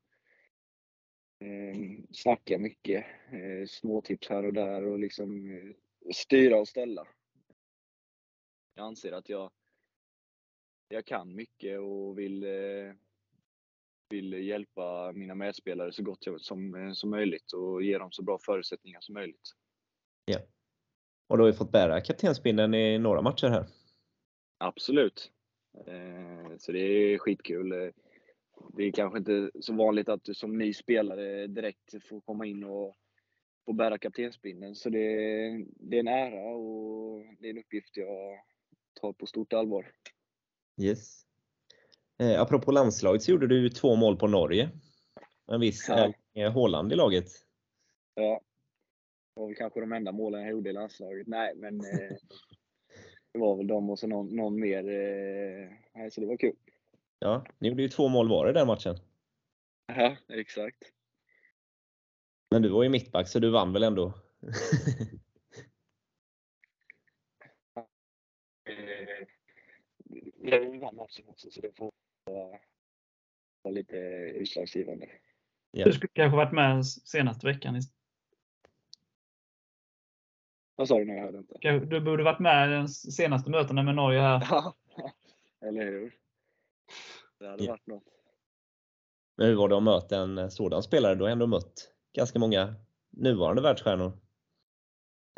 eh, 1.40 1.76
snacka 2.11 2.59
mycket. 2.59 3.04
Småtips 3.69 4.28
här 4.28 4.45
och 4.45 4.52
där 4.52 4.87
och 4.87 4.99
liksom 4.99 5.59
styra 6.14 6.61
och 6.61 6.69
ställa. 6.69 7.07
Jag 8.75 8.87
anser 8.87 9.12
att 9.12 9.28
jag, 9.28 9.50
jag 10.88 11.07
kan 11.07 11.35
mycket 11.35 11.81
och 11.81 12.19
vill, 12.19 12.45
eh, 12.45 12.95
vill 14.09 14.33
hjälpa 14.33 15.12
mina 15.12 15.35
medspelare 15.35 15.93
så 15.93 16.02
gott 16.02 16.25
som, 16.38 16.75
eh, 16.75 16.93
som 16.93 17.11
möjligt 17.11 17.52
och 17.52 17.83
ge 17.83 17.99
dem 17.99 18.12
så 18.12 18.23
bra 18.23 18.38
förutsättningar 18.38 19.00
som 19.00 19.14
möjligt. 19.14 19.50
Ja. 20.25 20.38
Och 21.26 21.37
du 21.37 21.43
har 21.43 21.49
ju 21.49 21.57
fått 21.57 21.73
bära 21.73 22.00
kaptensbindeln 22.00 22.75
i 22.75 22.99
några 22.99 23.23
matcher 23.23 23.49
här. 23.49 23.66
Absolut. 24.59 25.33
Eh, 25.87 26.57
så 26.59 26.73
det 26.73 26.78
är 26.78 27.19
skitkul. 27.19 27.93
Det 28.77 28.83
är 28.85 28.93
kanske 28.93 29.19
inte 29.19 29.51
så 29.61 29.73
vanligt 29.73 30.09
att 30.09 30.25
du 30.25 30.35
som 30.35 30.59
ny 30.59 30.73
spelare 30.73 31.47
direkt 31.47 32.07
får 32.09 32.21
komma 32.21 32.47
in 32.47 32.65
och 32.65 32.97
få 33.67 33.73
bära 33.73 33.99
kaptensbindeln. 33.99 34.75
Så 34.75 34.91
det, 34.91 35.09
det 35.77 35.97
är 35.97 36.01
en 36.01 36.09
ära 36.09 36.55
och 36.55 37.25
det 37.39 37.47
är 37.47 37.51
en 37.51 37.59
uppgift 37.59 37.97
jag 37.97 38.41
tar 39.01 39.13
på 39.13 39.27
stort 39.27 39.53
allvar. 39.53 39.93
Yes. 40.83 41.25
Eh, 42.19 42.41
apropå 42.41 42.73
landslaget 42.73 43.23
så 43.23 43.31
gjorde 43.31 43.47
du 43.47 43.69
två 43.69 43.97
mål 43.97 44.17
på 44.17 44.27
Norge. 44.27 44.71
En 45.47 45.61
viss 45.61 45.89
ja. 46.33 46.51
Håland 46.51 46.93
i 46.93 46.97
laget. 46.97 47.29
Ja. 48.15 48.41
Det 49.35 49.41
var 49.41 49.47
väl 49.47 49.57
kanske 49.57 49.81
de 49.81 49.93
enda 49.93 50.13
målen 50.13 50.43
jag 50.43 50.51
gjorde 50.51 50.71
i 50.71 50.73
landslaget. 50.73 51.27
Nej, 51.27 51.55
men 51.57 51.81
eh, 51.81 52.17
det 53.33 53.39
var 53.39 53.57
väl 53.57 53.67
de 53.67 53.91
och 53.91 53.99
så 53.99 54.07
någon, 54.07 54.37
någon 54.37 54.61
mer. 54.61 54.89
Eh, 54.89 56.09
så 56.11 56.21
det 56.21 56.27
var 56.27 56.37
kul. 56.37 56.57
Ja, 57.25 57.45
ni 57.59 57.69
gjorde 57.69 57.83
ju 57.83 57.88
två 57.88 58.09
mål 58.09 58.28
var 58.28 58.50
i 58.50 58.52
den 58.52 58.66
matchen. 58.66 58.97
Ja, 59.87 60.16
exakt. 60.28 60.93
Men 62.50 62.62
du 62.62 62.69
var 62.69 62.83
ju 62.83 62.88
mittback 62.88 63.28
så 63.28 63.38
du 63.38 63.50
vann 63.50 63.73
väl 63.73 63.83
ändå? 63.83 64.14
jag 70.37 70.81
vann 70.81 70.97
matchen 70.97 71.28
också 71.28 71.50
så 71.50 71.61
det 71.61 71.76
får 71.76 71.90
vara 73.62 73.75
lite 73.75 73.97
utslagsgivande. 74.35 75.09
Ja. 75.71 75.85
Du 75.85 75.93
skulle 75.93 76.12
kanske 76.12 76.37
varit 76.37 76.52
med 76.52 76.87
senaste 76.87 77.47
veckan? 77.47 77.81
Vad 80.76 80.88
sa 80.88 80.99
du 80.99 81.04
nu? 81.04 81.14
Jag 81.14 81.23
hörde 81.23 81.38
inte. 81.38 81.78
Du 81.78 82.00
borde 82.00 82.25
varit 82.25 82.40
med 82.40 82.71
i 82.71 82.75
de 82.75 82.88
senaste 82.88 83.50
mötena 83.50 83.83
med 83.83 83.95
Norge 83.95 84.21
här. 84.21 84.47
Ja, 85.61 85.69
eller 85.69 85.85
hur? 85.85 86.24
Det 87.38 87.47
hade 87.49 87.64
ja. 87.64 87.71
varit 87.71 87.87
något. 87.87 88.05
Men 89.37 89.47
hur 89.47 89.55
var 89.55 89.69
det 89.69 89.76
att 89.76 89.83
möta 89.83 90.19
en 90.19 90.50
sådan 90.50 90.83
spelare? 90.83 91.14
Du 91.14 91.25
har 91.25 91.31
ändå 91.31 91.47
mött 91.47 91.93
ganska 92.12 92.38
många 92.38 92.75
nuvarande 93.11 93.62
världsstjärnor. 93.62 94.12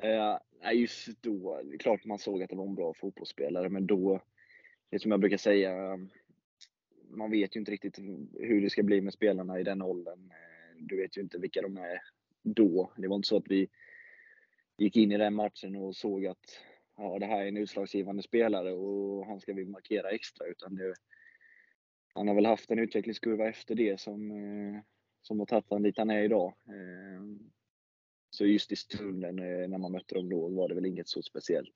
Ja, 0.02 0.40
just 0.72 1.22
då, 1.22 1.62
det 1.62 1.74
är 1.74 1.78
klart 1.78 2.04
man 2.04 2.18
såg 2.18 2.42
att 2.42 2.50
det 2.50 2.56
var 2.56 2.66
en 2.66 2.74
bra 2.74 2.94
fotbollsspelare, 2.94 3.68
men 3.68 3.86
då 3.86 4.22
det 4.90 4.98
som 4.98 5.10
jag 5.10 5.20
brukar 5.20 5.36
säga, 5.36 5.98
man 7.08 7.30
vet 7.30 7.56
ju 7.56 7.60
inte 7.60 7.72
riktigt 7.72 7.98
hur 8.32 8.62
det 8.62 8.70
ska 8.70 8.82
bli 8.82 9.00
med 9.00 9.12
spelarna 9.12 9.60
i 9.60 9.62
den 9.62 9.82
åldern. 9.82 10.32
Du 10.78 10.96
vet 10.96 11.16
ju 11.16 11.20
inte 11.20 11.38
vilka 11.38 11.62
de 11.62 11.76
är 11.76 12.02
då. 12.42 12.92
Det 12.96 13.08
var 13.08 13.16
inte 13.16 13.28
så 13.28 13.36
att 13.36 13.48
vi 13.48 13.68
gick 14.78 14.96
in 14.96 15.12
i 15.12 15.16
den 15.16 15.34
matchen 15.34 15.76
och 15.76 15.96
såg 15.96 16.26
att 16.26 16.60
ja, 16.96 17.18
det 17.18 17.26
här 17.26 17.42
är 17.42 17.48
en 17.48 17.56
utslagsgivande 17.56 18.22
spelare 18.22 18.72
och 18.72 19.26
han 19.26 19.40
ska 19.40 19.52
vi 19.52 19.64
markera 19.64 20.10
extra. 20.10 20.46
Utan 20.46 20.74
det, 20.74 20.94
han 22.16 22.28
har 22.28 22.34
väl 22.34 22.46
haft 22.46 22.70
en 22.70 22.78
utvecklingskurva 22.78 23.48
efter 23.48 23.74
det 23.74 24.00
som, 24.00 24.32
som 25.22 25.38
har 25.38 25.46
tagit 25.46 25.68
honom 25.68 25.82
dit 25.82 25.98
han 25.98 26.10
är 26.10 26.22
idag. 26.22 26.54
Så 28.30 28.46
just 28.46 28.72
i 28.72 28.76
stunden 28.76 29.36
när 29.70 29.78
man 29.78 29.92
mötte 29.92 30.14
dem 30.14 30.28
då 30.28 30.48
var 30.48 30.68
det 30.68 30.74
väl 30.74 30.86
inget 30.86 31.08
så 31.08 31.22
speciellt. 31.22 31.74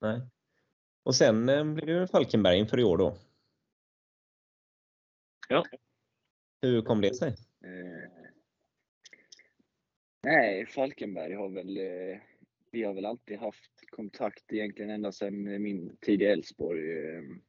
Nej. 0.00 0.20
Och 1.02 1.14
sen 1.14 1.48
eh, 1.48 1.64
blir 1.64 1.86
det 1.86 2.08
Falkenberg 2.08 2.58
inför 2.58 2.80
i 2.80 2.84
år 2.84 2.98
då. 2.98 3.16
Ja. 5.48 5.64
Hur 6.62 6.82
kom 6.82 7.00
det 7.00 7.14
sig? 7.14 7.28
Eh, 7.64 8.10
nej, 10.22 10.66
Falkenberg 10.66 11.34
har 11.34 11.48
väl, 11.48 11.76
eh, 11.76 12.20
vi 12.74 12.82
har 12.82 12.94
väl 12.94 13.04
alltid 13.04 13.38
haft 13.38 13.90
kontakt 13.90 14.52
egentligen 14.52 14.90
ända 14.90 15.12
sedan 15.12 15.62
min 15.62 15.96
tid 15.96 16.22
i 16.22 16.24
Elfsborg. 16.24 17.08
Ehm, 17.08 17.42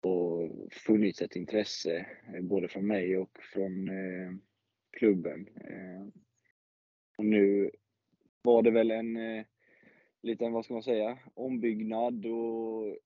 och 0.00 0.50
funnits 0.72 1.22
ett 1.22 1.36
intresse 1.36 2.06
eh, 2.34 2.42
både 2.42 2.68
från 2.68 2.86
mig 2.86 3.16
och 3.16 3.38
från 3.52 3.88
eh, 3.88 4.32
klubben. 4.90 5.48
Ehm. 5.48 6.12
och 7.18 7.24
nu 7.24 7.70
var 8.42 8.62
det 8.62 8.70
väl 8.70 8.90
en 8.90 9.16
eh, 9.16 9.44
liten, 10.22 10.52
vad 10.52 10.64
ska 10.64 10.74
man 10.74 10.82
säga, 10.82 11.18
ombyggnad 11.34 12.26
och 12.26 12.96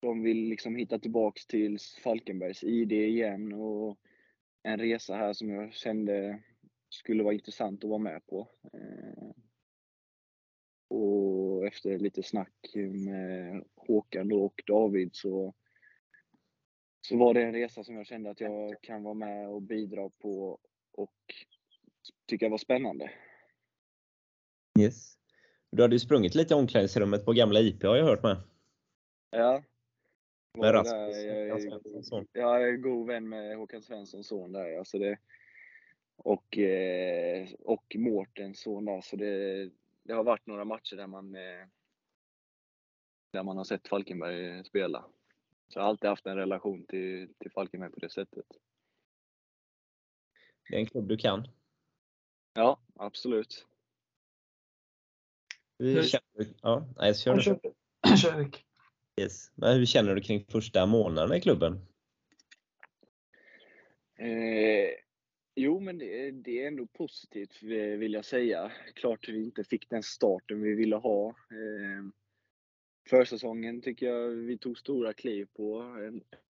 de 0.00 0.22
vill 0.22 0.48
liksom 0.48 0.76
hitta 0.76 0.98
tillbaks 0.98 1.46
till 1.46 1.78
Falkenbergs 2.02 2.64
ID 2.64 2.92
igen 2.92 3.52
och 3.52 3.98
en 4.62 4.78
resa 4.78 5.16
här 5.16 5.32
som 5.32 5.50
jag 5.50 5.72
kände 5.72 6.42
skulle 6.88 7.22
vara 7.22 7.34
intressant 7.34 7.84
att 7.84 7.90
vara 7.90 7.98
med 7.98 8.26
på. 8.26 8.48
Och 10.90 11.66
efter 11.66 11.98
lite 11.98 12.22
snack 12.22 12.74
med 12.74 13.64
Håkan 13.76 14.32
och 14.32 14.62
David 14.66 15.10
så, 15.12 15.54
så 17.00 17.16
var 17.16 17.34
det 17.34 17.42
en 17.42 17.52
resa 17.52 17.84
som 17.84 17.96
jag 17.96 18.06
kände 18.06 18.30
att 18.30 18.40
jag 18.40 18.82
kan 18.82 19.02
vara 19.02 19.14
med 19.14 19.48
och 19.48 19.62
bidra 19.62 20.10
på 20.10 20.58
och 20.92 21.34
tycka 22.26 22.48
var 22.48 22.58
spännande. 22.58 23.10
Yes. 24.80 25.16
Du 25.70 25.82
hade 25.82 25.94
ju 25.94 26.00
sprungit 26.00 26.34
lite 26.34 26.54
i 26.54 26.56
omklädningsrummet 26.56 27.24
på 27.24 27.32
gamla 27.32 27.60
IP 27.60 27.82
har 27.82 27.96
jag 27.96 28.04
hört 28.04 28.22
med. 28.22 28.36
Ja. 29.30 29.62
Med 30.58 30.74
Rasmus 30.74 31.16
jag, 32.10 32.26
jag 32.32 32.68
är 32.68 32.76
god 32.76 33.06
vän 33.06 33.28
med 33.28 33.56
Håkan 33.56 33.82
Svenssons 33.82 34.26
son 34.26 34.52
där. 34.52 34.78
Alltså 34.78 34.98
det, 34.98 35.18
och, 36.16 36.58
eh, 36.58 37.48
och 37.60 37.96
Mårtens 37.98 38.60
son 38.60 38.84
där. 38.84 39.00
Så 39.00 39.16
det, 39.16 39.70
det 40.10 40.16
har 40.16 40.24
varit 40.24 40.46
några 40.46 40.64
matcher 40.64 40.96
där 40.96 41.06
man, 41.06 41.34
eh, 41.34 41.66
där 43.32 43.42
man 43.42 43.56
har 43.56 43.64
sett 43.64 43.88
Falkenberg 43.88 44.64
spela. 44.64 45.04
Så 45.68 45.78
jag 45.78 45.82
har 45.82 45.88
alltid 45.88 46.10
haft 46.10 46.26
en 46.26 46.36
relation 46.36 46.86
till, 46.86 47.34
till 47.38 47.50
Falkenberg 47.50 47.90
på 47.90 48.00
det 48.00 48.10
sättet. 48.10 48.46
Det 50.68 50.76
är 50.76 50.80
en 50.80 50.86
klubb 50.86 51.08
du 51.08 51.16
kan? 51.16 51.48
Ja, 52.52 52.80
absolut. 52.94 53.66
Hur 55.78 56.02
känner 56.02 56.54
Ja, 56.62 56.88
nej, 56.96 57.14
kör 57.14 57.34
du. 57.34 57.42
Kör 58.16 58.50
yes. 59.20 59.50
Men 59.54 59.76
hur 59.76 59.86
känner 59.86 60.14
du 60.14 60.22
kring 60.22 60.44
första 60.48 60.86
månaderna 60.86 61.36
i 61.36 61.40
klubben? 61.40 61.86
Eh, 64.18 64.90
jo, 65.60 65.80
men 65.80 65.98
det, 65.98 66.30
det, 66.30 66.62
är 66.62 66.68
ändå 66.68 66.86
positivt 66.86 67.62
vill 67.62 68.12
jag 68.12 68.24
säga. 68.24 68.72
Klart 68.94 69.28
vi 69.28 69.44
inte 69.44 69.64
fick 69.64 69.90
den 69.90 70.02
starten 70.02 70.62
vi 70.62 70.74
ville 70.74 70.96
ha. 70.96 71.36
Ehm, 71.50 72.12
försäsongen 73.08 73.82
tycker 73.82 74.06
jag 74.06 74.28
vi 74.28 74.58
tog 74.58 74.78
stora 74.78 75.12
kliv 75.12 75.48
på. 75.56 75.96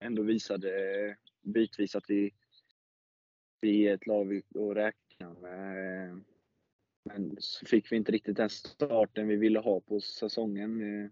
Ändå 0.01 0.23
visade 0.23 1.17
bitvis 1.41 1.97
att 1.97 2.11
vi, 2.11 2.31
vi 3.61 3.89
är 3.89 3.95
ett 3.95 4.07
lag 4.07 4.37
att 4.37 4.77
räkna 4.77 5.35
med. 5.41 6.11
Ehm, 6.11 6.25
men 7.05 7.37
så 7.39 7.67
fick 7.67 7.93
vi 7.93 7.97
inte 7.97 8.13
riktigt 8.13 8.37
den 8.37 8.51
starten 8.51 9.29
vi 9.29 9.37
ville 9.37 9.59
ha 9.59 9.81
på 9.81 10.01
säsongen. 10.01 10.83
Ehm, 10.83 11.11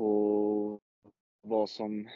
och 0.00 0.82
vad 1.42 1.70
som 1.70 2.08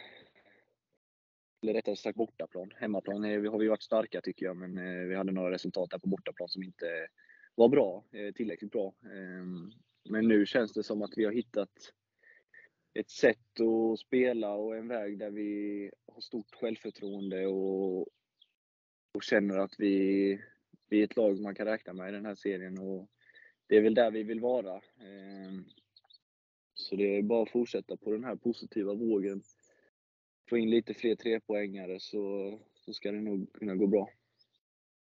eller 1.63 1.73
rättare 1.73 1.97
sagt 1.97 2.17
bortaplan. 2.17 2.73
Hemmaplan 2.77 3.25
har 3.25 3.59
vi 3.59 3.69
varit 3.69 3.83
starka 3.83 4.21
tycker 4.21 4.47
jag, 4.47 4.57
men 4.57 4.79
eh, 4.79 5.07
vi 5.07 5.15
hade 5.15 5.33
några 5.33 5.51
resultat 5.51 5.91
där 5.91 5.99
på 5.99 6.09
bortaplan 6.09 6.49
som 6.49 6.63
inte 6.63 6.87
var 7.55 7.69
bra, 7.69 8.05
eh, 8.13 8.33
tillräckligt 8.33 8.73
bra. 8.73 8.95
Ehm, 9.05 9.71
men 10.09 10.29
nu 10.29 10.47
känns 10.47 10.73
det 10.73 10.83
som 10.83 11.03
att 11.03 11.13
vi 11.17 11.25
har 11.25 11.33
hittat 11.33 11.93
ett 12.95 13.11
sätt 13.11 13.61
att 13.61 13.99
spela 13.99 14.55
och 14.55 14.77
en 14.77 14.89
väg 14.89 15.19
där 15.19 15.31
vi 15.31 15.91
har 16.07 16.21
stort 16.21 16.55
självförtroende 16.55 17.47
och, 17.47 18.01
och 19.13 19.23
känner 19.23 19.59
att 19.59 19.75
vi, 19.79 20.41
vi 20.89 21.01
är 21.01 21.05
ett 21.05 21.17
lag 21.17 21.41
man 21.41 21.55
kan 21.55 21.67
räkna 21.67 21.93
med 21.93 22.09
i 22.09 22.13
den 22.13 22.27
här 22.27 22.35
serien. 22.35 22.79
Och 22.79 23.09
det 23.67 23.77
är 23.77 23.83
väl 23.83 23.95
där 23.95 24.11
vi 24.11 24.23
vill 24.23 24.41
vara. 24.41 24.75
Ehm, 25.01 25.65
så 26.75 26.97
det 26.97 27.19
är 27.19 27.23
bara 27.23 27.43
att 27.43 27.51
fortsätta 27.51 27.97
på 27.97 28.13
den 28.13 28.25
här 28.25 28.37
positiva 28.37 28.95
vågen 28.95 29.43
få 30.49 30.59
in 30.59 30.71
lite 30.71 30.95
fler 30.95 31.15
trepoängare 31.15 32.00
så, 32.00 32.55
så 32.75 32.93
ska 32.93 33.12
det 33.12 33.21
nog 33.21 33.53
kunna 33.53 33.75
gå 33.75 33.87
bra. 33.87 34.11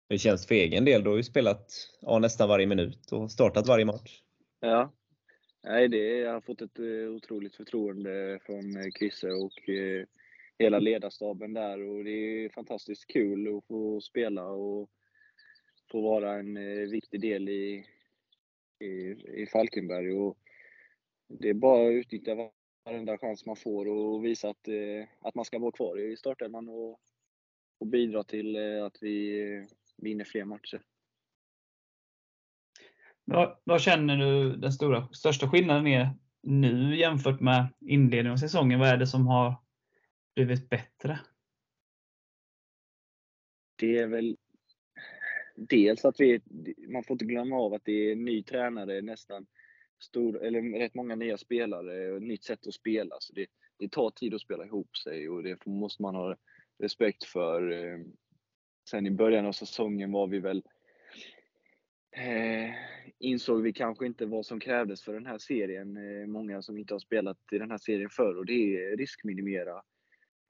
Hur 0.09 0.18
känns 0.18 0.47
för 0.47 0.54
egen 0.54 0.85
del? 0.85 1.04
Du 1.04 1.11
har 1.11 1.16
ju 1.16 1.23
spelat 1.23 1.73
ja, 2.00 2.18
nästan 2.18 2.49
varje 2.49 2.66
minut 2.66 3.12
och 3.12 3.30
startat 3.30 3.66
varje 3.66 3.85
match. 3.85 4.23
Ja. 4.61 4.92
Nej, 5.64 5.88
det, 5.88 6.18
jag 6.18 6.33
har 6.33 6.40
fått 6.40 6.62
ett 6.62 6.78
uh, 6.78 7.11
otroligt 7.11 7.57
förtroende 7.57 8.38
från 8.42 8.76
uh, 8.76 8.90
Chrisse 8.99 9.30
och 9.30 9.68
uh, 9.68 10.04
hela 10.59 10.78
ledarstaben 10.78 11.52
där 11.52 11.88
och 11.88 12.04
det 12.04 12.11
är 12.11 12.49
fantastiskt 12.49 13.07
kul 13.07 13.57
att 13.57 13.66
få 13.66 14.00
spela 14.00 14.47
och 14.47 14.90
få 15.90 16.00
vara 16.00 16.35
en 16.35 16.54
viktig 16.90 17.21
del 17.21 17.49
i, 17.49 17.85
i, 18.85 18.87
i 19.42 19.47
Falkenberg. 19.52 20.12
Och 20.12 20.38
det 21.28 21.49
är 21.49 21.54
bara 21.54 21.88
att 21.88 21.92
utnyttja 21.92 22.50
varenda 22.88 23.18
chans 23.18 23.47
man 23.47 23.57
får 23.57 23.88
och 23.88 24.25
visa 24.25 24.49
att, 24.49 24.68
eh, 24.68 25.09
att 25.21 25.35
man 25.35 25.45
ska 25.45 25.59
vara 25.59 25.73
kvar 25.73 26.00
i 26.00 26.16
startelvan 26.16 26.68
och, 26.68 27.00
och 27.80 27.87
bidra 27.87 28.25
till 28.25 28.57
eh, 28.57 28.85
att 28.85 28.99
vi 29.00 29.66
vinner 29.97 30.25
fler 30.25 30.45
matcher. 30.45 30.83
Vad, 33.24 33.59
vad 33.64 33.81
känner 33.81 34.16
du 34.16 34.57
den 34.57 34.72
stora, 34.72 35.09
största 35.12 35.51
skillnaden 35.51 35.87
är 35.87 36.09
nu 36.42 36.96
jämfört 36.96 37.40
med 37.40 37.68
inledningen 37.81 38.33
av 38.33 38.37
säsongen? 38.37 38.79
Vad 38.79 38.88
är 38.88 38.96
det 38.96 39.07
som 39.07 39.27
har 39.27 39.55
blivit 40.35 40.68
bättre? 40.68 41.20
Det 43.77 43.98
är 43.98 44.07
väl 44.07 44.37
dels 45.57 46.05
att 46.05 46.20
vi, 46.20 46.40
man 46.88 47.05
får 47.05 47.14
inte 47.14 47.24
glömma 47.24 47.57
av 47.57 47.74
att 47.74 47.85
det 47.85 48.11
är 48.11 48.16
ny 48.16 48.42
tränare 48.42 49.03
nästan 49.03 49.46
stor, 49.98 50.42
eller 50.42 50.78
rätt 50.78 50.94
många 50.94 51.16
nya 51.16 51.37
spelare 51.37 52.12
och 52.12 52.22
nytt 52.22 52.44
sätt 52.44 52.66
att 52.66 52.74
spela. 52.74 53.16
Så 53.20 53.32
det, 53.32 53.46
det 53.78 53.92
tar 53.92 54.11
tid 54.11 54.34
att 54.34 54.40
spela 54.40 54.64
ihop 54.64 54.96
sig 54.96 55.28
och 55.28 55.42
det 55.42 55.66
måste 55.66 56.02
man 56.02 56.14
ha 56.14 56.37
respekt 56.78 57.24
för. 57.24 57.70
Ehm, 57.70 58.12
sen 58.90 59.06
i 59.06 59.11
början 59.11 59.46
av 59.46 59.52
säsongen 59.52 60.12
var 60.12 60.26
vi 60.26 60.38
väl 60.38 60.62
eh, 62.16 62.74
insåg 63.18 63.62
vi 63.62 63.72
kanske 63.72 64.06
inte 64.06 64.26
vad 64.26 64.46
som 64.46 64.61
krävdes 64.61 65.02
för 65.02 65.14
den 65.14 65.26
här 65.26 65.38
serien. 65.38 65.96
Eh, 65.96 66.26
många 66.26 66.62
som 66.62 66.78
inte 66.78 66.94
har 66.94 66.98
spelat 66.98 67.38
i 67.52 67.58
den 67.58 67.70
här 67.70 67.78
serien 67.78 68.11
förr 68.11 68.38
och 68.38 68.46
det 68.46 68.76
är 68.76 68.96
riskminimera. 68.96 69.82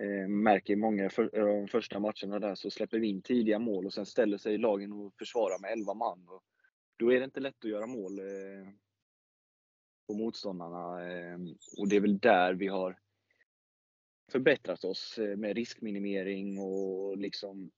Eh, 0.03 0.29
märker 0.29 0.73
i 0.73 0.77
många 0.77 1.11
för, 1.11 1.39
eh, 1.39 1.47
de 1.47 1.69
första 1.69 1.99
matcherna 1.99 2.39
där 2.39 2.55
så 2.55 2.71
släpper 2.71 2.99
vi 2.99 3.07
in 3.07 3.23
tidiga 3.23 3.59
mål 3.59 3.87
och 3.87 3.93
sen 3.93 4.07
ställer 4.07 4.39
sig 4.39 4.59
lagen 4.59 4.93
och 4.93 5.15
försvarar 5.19 5.61
med 5.61 5.73
11 5.73 5.95
man. 5.95 6.29
Och 6.29 6.43
då 6.97 7.13
är 7.13 7.19
det 7.19 7.25
inte 7.25 7.41
lätt 7.41 7.65
att 7.65 7.71
göra 7.71 7.87
mål. 7.87 8.19
Eh, 8.19 8.69
på 10.09 10.15
motståndarna. 10.15 11.11
Ehm, 11.11 11.55
och 11.79 11.89
det 11.89 11.97
är 11.97 12.01
väl 12.01 12.19
där 12.19 12.55
vi 12.55 12.67
har 12.67 12.99
förbättrat 14.33 14.85
oss 14.85 15.19
eh, 15.19 15.37
med 15.37 15.57
riskminimering 15.57 16.59
och 16.59 17.19
liksom 17.19 17.71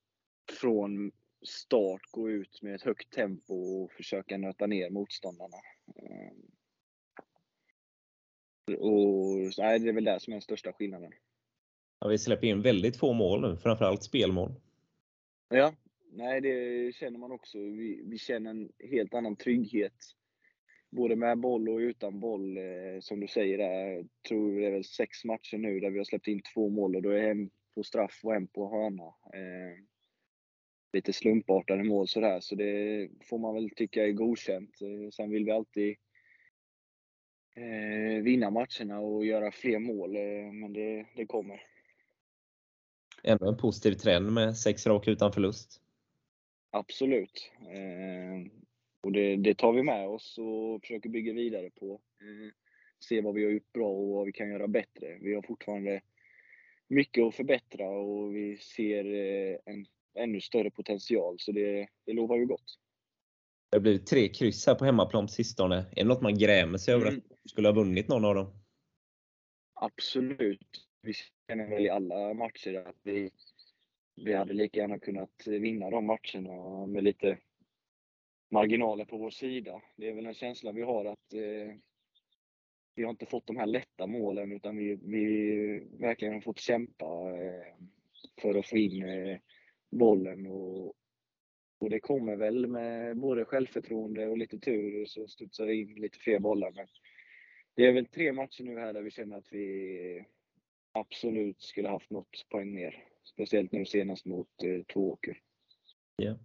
från 0.60 1.12
start 1.42 2.00
gå 2.10 2.30
ut 2.30 2.62
med 2.62 2.74
ett 2.74 2.82
högt 2.82 3.12
tempo 3.12 3.54
och 3.54 3.92
försöka 3.92 4.36
nöta 4.36 4.66
ner 4.66 4.90
motståndarna. 4.90 5.56
Ehm, 5.96 6.50
och 8.78 9.36
nej, 9.58 9.78
det 9.78 9.88
är 9.88 9.92
väl 9.92 10.04
det 10.04 10.20
som 10.20 10.32
är 10.32 10.34
den 10.34 10.42
största 10.42 10.72
skillnaden. 10.72 11.12
Ja, 12.00 12.08
vi 12.08 12.18
släpper 12.18 12.46
in 12.46 12.62
väldigt 12.62 12.96
få 12.96 13.12
mål 13.12 13.40
nu, 13.40 13.56
framförallt 13.56 14.02
spelmål. 14.02 14.54
Ja, 15.48 15.74
nej 16.12 16.40
det 16.40 16.94
känner 16.94 17.18
man 17.18 17.32
också. 17.32 17.58
Vi, 17.58 18.02
vi 18.04 18.18
känner 18.18 18.50
en 18.50 18.72
helt 18.78 19.14
annan 19.14 19.36
trygghet 19.36 20.16
både 20.90 21.16
med 21.16 21.38
boll 21.38 21.68
och 21.68 21.78
utan 21.78 22.20
boll. 22.20 22.56
Eh, 22.56 23.00
som 23.00 23.20
du 23.20 23.28
säger, 23.28 23.58
där, 23.58 24.06
tror 24.28 24.60
det 24.60 24.66
är 24.66 24.70
väl 24.70 24.84
sex 24.84 25.24
matcher 25.24 25.58
nu 25.58 25.80
där 25.80 25.90
vi 25.90 25.98
har 25.98 26.04
släppt 26.04 26.28
in 26.28 26.42
två 26.54 26.68
mål 26.68 26.96
och 26.96 27.02
då 27.02 27.10
är 27.10 27.30
en 27.30 27.50
på 27.74 27.82
straff 27.82 28.20
och 28.22 28.34
en 28.34 28.46
på 28.46 28.68
hörna. 28.68 29.06
Eh, 29.34 29.78
lite 30.92 31.12
slumpartade 31.12 31.84
mål 31.84 32.08
sådär, 32.08 32.40
så 32.40 32.54
det 32.54 33.08
får 33.24 33.38
man 33.38 33.54
väl 33.54 33.70
tycka 33.70 34.06
är 34.06 34.12
godkänt. 34.12 34.80
Eh, 34.80 35.10
sen 35.10 35.30
vill 35.30 35.44
vi 35.44 35.50
alltid 35.50 35.96
vinna 38.22 38.50
matcherna 38.50 39.00
och 39.00 39.26
göra 39.26 39.52
fler 39.52 39.78
mål, 39.78 40.12
men 40.52 40.72
det, 40.72 41.06
det 41.16 41.26
kommer. 41.26 41.62
Ändå 43.22 43.48
en 43.48 43.56
positiv 43.56 43.92
trend 43.92 44.32
med 44.32 44.56
sex 44.56 44.86
raka 44.86 45.10
utan 45.10 45.32
förlust. 45.32 45.80
Absolut. 46.70 47.52
Och 49.00 49.12
det, 49.12 49.36
det, 49.36 49.54
tar 49.54 49.72
vi 49.72 49.82
med 49.82 50.08
oss 50.08 50.38
och 50.38 50.80
försöker 50.80 51.08
bygga 51.08 51.32
vidare 51.32 51.70
på. 51.70 52.00
Eh, 52.20 52.52
se 53.04 53.20
vad 53.20 53.34
vi 53.34 53.44
har 53.44 53.50
gjort 53.50 53.72
bra 53.72 53.88
och 53.88 54.08
vad 54.08 54.26
vi 54.26 54.32
kan 54.32 54.48
göra 54.48 54.68
bättre. 54.68 55.18
Vi 55.20 55.34
har 55.34 55.42
fortfarande 55.42 56.00
mycket 56.88 57.24
att 57.24 57.34
förbättra 57.34 57.88
och 57.88 58.36
vi 58.36 58.56
ser 58.56 59.04
eh, 59.04 59.56
en 59.64 59.86
ännu 60.14 60.40
större 60.40 60.70
potential, 60.70 61.36
så 61.38 61.52
det, 61.52 61.88
det 62.06 62.12
lovar 62.12 62.36
ju 62.36 62.46
gott. 62.46 62.78
Det 63.70 63.76
har 63.76 63.82
blivit 63.82 64.06
tre 64.06 64.28
kryss 64.28 64.66
här 64.66 64.74
på 64.74 64.84
hemmaplan 64.84 65.26
på 65.26 65.32
sistone. 65.32 65.76
Är 65.76 66.02
det 66.02 66.04
något 66.04 66.22
man 66.22 66.38
grämer 66.38 66.78
sig 66.78 66.94
över 66.94 67.06
mm. 67.06 67.18
att 67.18 67.38
du 67.42 67.48
skulle 67.48 67.68
ha 67.68 67.72
vunnit 67.72 68.08
någon 68.08 68.24
av 68.24 68.34
dem? 68.34 68.60
Absolut. 69.74 70.86
Vi 71.02 71.12
känner 71.48 71.68
väl 71.68 71.86
i 71.86 71.90
alla 71.90 72.34
matcher 72.34 72.74
att 72.74 72.96
vi, 73.02 73.30
vi 74.16 74.34
hade 74.34 74.52
lika 74.52 74.80
gärna 74.80 74.98
kunnat 74.98 75.46
vinna 75.46 75.90
de 75.90 76.06
matcherna 76.06 76.86
med 76.86 77.04
lite 77.04 77.38
marginaler 78.50 79.04
på 79.04 79.18
vår 79.18 79.30
sida. 79.30 79.82
Det 79.96 80.08
är 80.08 80.14
väl 80.14 80.26
en 80.26 80.34
känsla 80.34 80.72
vi 80.72 80.82
har 80.82 81.04
att 81.04 81.34
eh, 81.34 81.74
vi 82.94 83.02
har 83.02 83.10
inte 83.10 83.26
fått 83.26 83.46
de 83.46 83.56
här 83.56 83.66
lätta 83.66 84.06
målen 84.06 84.52
utan 84.52 84.76
vi, 84.76 84.94
vi 84.94 85.86
verkligen 86.00 86.34
har 86.34 86.40
fått 86.40 86.58
kämpa 86.58 87.04
eh, 87.30 87.74
för 88.40 88.58
att 88.58 88.66
få 88.66 88.76
in 88.76 89.08
eh, 89.08 89.38
bollen. 89.90 90.46
Och, 90.46 90.94
och 91.78 91.90
det 91.90 92.00
kommer 92.00 92.36
väl 92.36 92.66
med 92.66 93.16
både 93.16 93.44
självförtroende 93.44 94.28
och 94.28 94.38
lite 94.38 94.58
tur 94.58 95.04
så 95.06 95.28
studsar 95.28 95.66
det 95.66 95.74
in 95.74 95.94
lite 95.94 96.18
fler 96.18 96.38
bollar. 96.38 96.72
Men 96.72 96.86
det 97.74 97.86
är 97.86 97.92
väl 97.92 98.06
tre 98.06 98.32
matcher 98.32 98.64
nu 98.64 98.78
här 98.78 98.92
där 98.92 99.02
vi 99.02 99.10
känner 99.10 99.36
att 99.36 99.52
vi 99.52 100.24
absolut 100.92 101.62
skulle 101.62 101.88
haft 101.88 102.10
något 102.10 102.46
poäng 102.48 102.74
mer. 102.74 103.04
Speciellt 103.24 103.72
nu 103.72 103.84
senast 103.84 104.26
mot 104.26 104.62
eh, 104.64 104.82
Tvååker. 104.82 105.38
Yeah. 106.22 106.36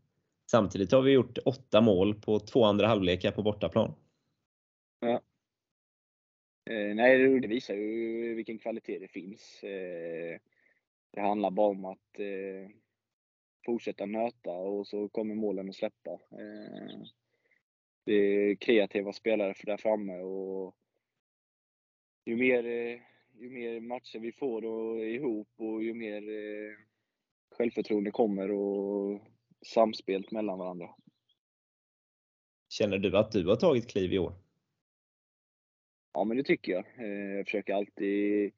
Samtidigt 0.52 0.92
har 0.92 1.02
vi 1.02 1.12
gjort 1.12 1.38
åtta 1.46 1.82
mål 1.82 2.22
på 2.22 2.40
två 2.40 2.64
andra 2.64 2.88
halvlekar 2.88 3.32
på 3.32 3.44
bortaplan. 3.44 3.94
Ja. 5.00 5.22
Eh, 6.70 6.96
nej, 6.96 7.40
det 7.40 7.48
visar 7.48 7.74
ju 7.74 8.34
vilken 8.36 8.60
kvalitet 8.60 9.00
det 9.00 9.08
finns. 9.08 9.64
Eh, 9.64 10.40
det 11.12 11.22
handlar 11.22 11.52
bara 11.52 11.70
om 11.70 11.86
att 11.86 12.20
eh, 12.20 12.70
fortsätta 13.66 14.06
nöta 14.06 14.52
och 14.52 14.88
så 14.88 15.10
kommer 15.10 15.36
målen 15.36 15.70
att 15.70 15.76
släppa. 15.76 16.12
Eh, 16.12 17.02
det 18.06 18.14
är 18.14 18.56
kreativa 18.56 19.14
spelare 19.14 19.54
för 19.54 19.66
där 19.66 19.78
framme 19.78 20.20
och 20.20 20.76
ju 22.26 22.36
mer, 22.36 22.66
eh, 22.66 23.00
ju 23.34 23.50
mer 23.50 23.80
matcher 23.80 24.20
vi 24.20 24.32
får 24.32 24.66
ihop 25.04 25.50
och 25.58 25.84
ju 25.84 25.94
mer 25.94 26.22
eh, 26.30 26.78
självförtroende 27.52 28.12
kommer 28.12 28.52
och 28.52 29.22
samspelt 29.66 30.32
mellan 30.32 30.60
varandra. 30.60 30.90
Känner 32.70 32.98
du 32.98 33.18
att 33.18 33.32
du 33.32 33.48
har 33.48 33.56
tagit 33.56 33.88
kliv 33.88 34.14
i 34.14 34.20
år? 34.20 34.34
Ja, 36.14 36.24
men 36.24 36.38
det 36.38 36.44
tycker 36.44 36.72
jag. 36.72 36.86
Eh, 36.98 37.36
jag 37.36 37.46
försöker 37.46 37.74
alltid 37.74 38.52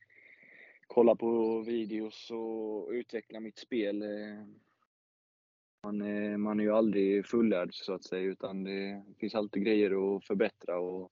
kolla 0.87 1.15
på 1.15 1.61
videos 1.61 2.31
och 2.31 2.89
utveckla 2.91 3.39
mitt 3.39 3.57
spel. 3.57 4.01
Eh, 4.01 4.45
man 5.83 6.01
är, 6.01 6.37
man 6.37 6.59
är 6.59 6.63
ju 6.63 6.71
aldrig 6.71 7.25
fullärd 7.25 7.69
så 7.73 7.93
att 7.93 8.03
säga, 8.03 8.21
utan 8.21 8.63
det 8.63 9.03
finns 9.19 9.35
alltid 9.35 9.63
grejer 9.63 10.15
att 10.15 10.25
förbättra. 10.25 10.79
Och, 10.79 11.11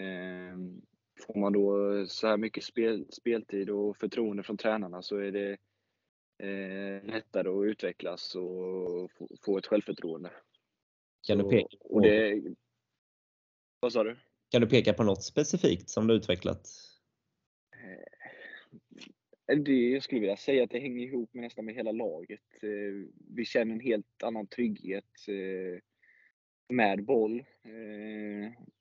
eh, 0.00 0.56
får 1.26 1.40
man 1.40 1.52
då 1.52 2.06
så 2.06 2.26
här 2.26 2.36
mycket 2.36 2.64
spel, 2.64 3.06
speltid 3.10 3.70
och 3.70 3.96
förtroende 3.96 4.42
från 4.42 4.56
tränarna 4.56 5.02
så 5.02 5.16
är 5.16 5.32
det 5.32 5.56
eh, 6.42 7.04
lättare 7.04 7.48
att 7.48 7.64
utvecklas 7.64 8.34
och 8.34 9.10
få, 9.10 9.28
få 9.44 9.58
ett 9.58 9.66
självförtroende. 9.66 10.30
Kan 11.26 11.38
du, 11.38 11.44
peka 11.50 11.76
på, 11.80 11.94
och 11.94 12.02
det, 12.02 12.42
vad 13.80 13.92
sa 13.92 14.04
du? 14.04 14.16
kan 14.52 14.60
du 14.60 14.66
peka 14.66 14.92
på 14.92 15.02
något 15.02 15.22
specifikt 15.22 15.90
som 15.90 16.06
du 16.06 16.14
utvecklat? 16.14 16.68
Eh, 19.46 19.58
det, 19.58 19.90
jag 19.90 20.02
skulle 20.02 20.20
vilja 20.20 20.36
säga 20.36 20.64
att 20.64 20.70
det 20.70 20.78
hänger 20.78 21.06
ihop 21.06 21.34
med 21.34 21.42
nästan 21.42 21.64
med 21.64 21.74
hela 21.74 21.92
laget. 21.92 22.62
Eh, 22.62 23.08
vi 23.34 23.44
känner 23.44 23.74
en 23.74 23.80
helt 23.80 24.22
annan 24.22 24.46
trygghet 24.46 25.28
eh, 25.28 25.80
med 26.68 27.04
boll. 27.04 27.44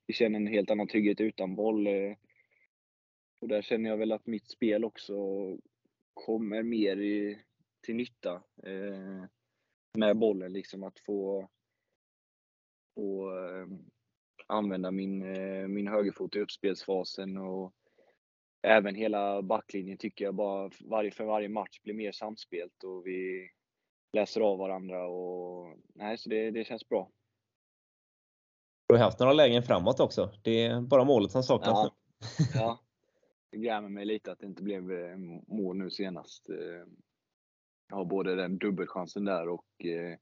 Vi 0.07 0.13
känner 0.13 0.39
en 0.39 0.47
helt 0.47 0.71
annan 0.71 0.87
trygghet 0.87 1.21
utan 1.21 1.55
boll. 1.55 1.87
Och 3.41 3.47
där 3.47 3.61
känner 3.61 3.89
jag 3.89 3.97
väl 3.97 4.11
att 4.11 4.27
mitt 4.27 4.47
spel 4.47 4.85
också 4.85 5.15
kommer 6.13 6.63
mer 6.63 6.97
i, 6.97 7.39
till 7.81 7.95
nytta 7.95 8.41
med 9.97 10.17
bollen. 10.17 10.53
Liksom 10.53 10.83
att 10.83 10.99
få, 10.99 11.49
få 12.95 13.31
använda 14.47 14.91
min, 14.91 15.19
min 15.73 15.87
högerfot 15.87 16.35
i 16.35 16.39
uppspelsfasen 16.39 17.37
och 17.37 17.73
även 18.61 18.95
hela 18.95 19.41
backlinjen 19.41 19.97
tycker 19.97 20.25
jag 20.25 20.35
bara 20.35 20.71
varje, 20.79 21.11
för 21.11 21.23
varje 21.23 21.49
match 21.49 21.81
blir 21.83 21.93
mer 21.93 22.11
samspelt 22.11 22.83
och 22.83 23.07
vi 23.07 23.49
läser 24.13 24.41
av 24.41 24.57
varandra 24.57 25.07
och 25.07 25.77
nej, 25.93 26.17
så 26.17 26.29
det, 26.29 26.51
det 26.51 26.63
känns 26.63 26.89
bra. 26.89 27.11
Du 28.87 28.95
har 28.95 29.03
haft 29.03 29.19
några 29.19 29.33
lägen 29.33 29.63
framåt 29.63 29.99
också. 29.99 30.31
Det 30.43 30.65
är 30.65 30.81
bara 30.81 31.03
målet 31.03 31.31
som 31.31 31.43
saknas 31.43 31.69
ja. 31.69 31.91
nu. 32.39 32.45
ja, 32.53 32.79
det 33.51 33.57
grämer 33.57 33.89
mig 33.89 34.05
lite 34.05 34.31
att 34.31 34.39
det 34.39 34.45
inte 34.45 34.63
blev 34.63 34.91
eh, 34.91 35.17
mål 35.47 35.77
nu 35.77 35.89
senast. 35.89 36.49
Har 37.91 38.05
både 38.05 38.35
den 38.35 38.57
dubbelchansen 38.57 39.25
där 39.25 39.49
och 39.49 39.85
eh, 39.85 40.17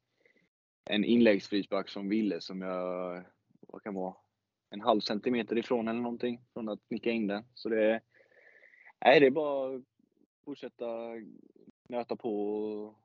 en 0.86 1.04
inläggsfrispark 1.04 1.90
som 1.90 2.10
Ville 2.10 2.42
som 2.42 2.62
jag, 2.62 3.24
vad 3.62 3.84
kan 3.84 3.94
vara, 3.94 4.16
en 4.70 4.82
halv 4.82 5.00
centimeter 5.00 5.58
ifrån 5.58 5.88
eller 5.88 6.02
någonting 6.02 6.42
från 6.54 6.70
att 6.70 6.80
nicka 6.90 7.12
in 7.12 7.28
den. 7.28 7.44
Så 7.54 7.70
det, 7.70 8.02
Nej, 9.06 9.20
det 9.20 9.26
är 9.26 9.32
bara 9.32 9.76
att 9.76 9.82
fortsätta 10.46 10.86
nöta 11.90 12.16
på 12.16 12.54
och 12.54 13.00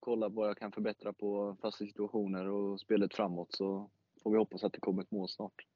kolla 0.00 0.28
vad 0.28 0.48
jag 0.48 0.58
kan 0.58 0.72
förbättra 0.72 1.12
på 1.12 1.56
fasta 1.62 1.84
situationer 1.84 2.48
och 2.48 2.80
spelet 2.80 3.14
framåt 3.14 3.52
så 3.52 3.90
får 4.22 4.30
vi 4.30 4.38
hoppas 4.38 4.64
att 4.64 4.72
det 4.72 4.80
kommer 4.80 5.02
ett 5.02 5.10
mål 5.10 5.28
snart. 5.28 5.66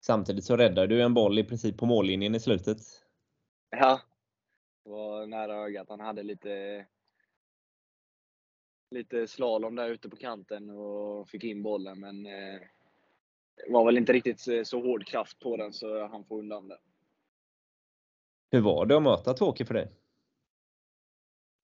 Samtidigt 0.00 0.44
så 0.44 0.56
räddar 0.56 0.86
du 0.86 1.02
en 1.02 1.14
boll 1.14 1.38
i 1.38 1.44
princip 1.44 1.76
på 1.78 1.86
mållinjen 1.86 2.34
i 2.34 2.40
slutet. 2.40 2.78
Ja, 3.70 4.00
det 4.84 4.90
var 4.90 5.26
nära 5.26 5.54
ögat. 5.54 5.88
Han 5.88 6.00
hade 6.00 6.22
lite 6.22 6.86
lite 8.90 9.26
slalom 9.26 9.74
där 9.74 9.88
ute 9.88 10.08
på 10.08 10.16
kanten 10.16 10.70
och 10.70 11.28
fick 11.28 11.44
in 11.44 11.62
bollen 11.62 12.00
men 12.00 12.26
eh, 12.26 12.60
det 13.56 13.72
var 13.72 13.84
väl 13.84 13.98
inte 13.98 14.12
riktigt 14.12 14.40
så 14.66 14.80
hård 14.80 15.06
kraft 15.06 15.38
på 15.38 15.56
den 15.56 15.72
så 15.72 16.06
han 16.06 16.24
får 16.24 16.38
undan 16.38 16.68
den. 16.68 16.78
Hur 18.50 18.60
var 18.60 18.86
det 18.86 18.96
att 18.96 19.02
möta 19.02 19.34
Tåke 19.34 19.64
för 19.64 19.74
dig? 19.74 19.88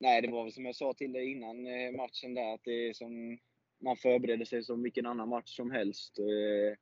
Nej, 0.00 0.22
det 0.22 0.30
var 0.30 0.42
väl 0.42 0.52
som 0.52 0.64
jag 0.64 0.76
sa 0.76 0.92
till 0.92 1.12
dig 1.12 1.32
innan 1.32 1.66
eh, 1.66 1.96
matchen 1.96 2.34
där, 2.34 2.54
att 2.54 2.64
det 2.64 2.88
är 2.88 2.92
som 2.92 3.38
man 3.78 3.96
förbereder 3.96 4.44
sig 4.44 4.62
som 4.62 4.82
vilken 4.82 5.06
annan 5.06 5.28
match 5.28 5.56
som 5.56 5.70
helst. 5.70 6.18
Eh, 6.18 6.78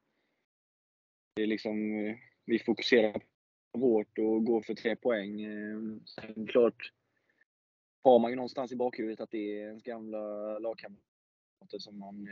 det 1.37 1.43
är 1.43 1.47
liksom, 1.47 2.07
eh, 2.07 2.17
vi 2.45 2.59
fokuserar 2.59 3.23
hårt 3.79 4.19
och 4.19 4.45
går 4.45 4.63
för 4.63 4.75
tre 4.75 4.97
poäng. 4.97 5.41
Sen 6.07 6.47
klart 6.47 6.93
har 8.03 8.19
man 8.19 8.31
ju 8.31 8.37
någonstans 8.37 8.73
i 8.73 8.77
bakhuvudet 8.77 9.21
att 9.21 9.31
det 9.31 9.61
är 9.61 9.67
ens 9.67 9.83
gamla 9.83 10.19
lagkamrater 10.59 11.79
som 11.79 11.99
man 11.99 12.29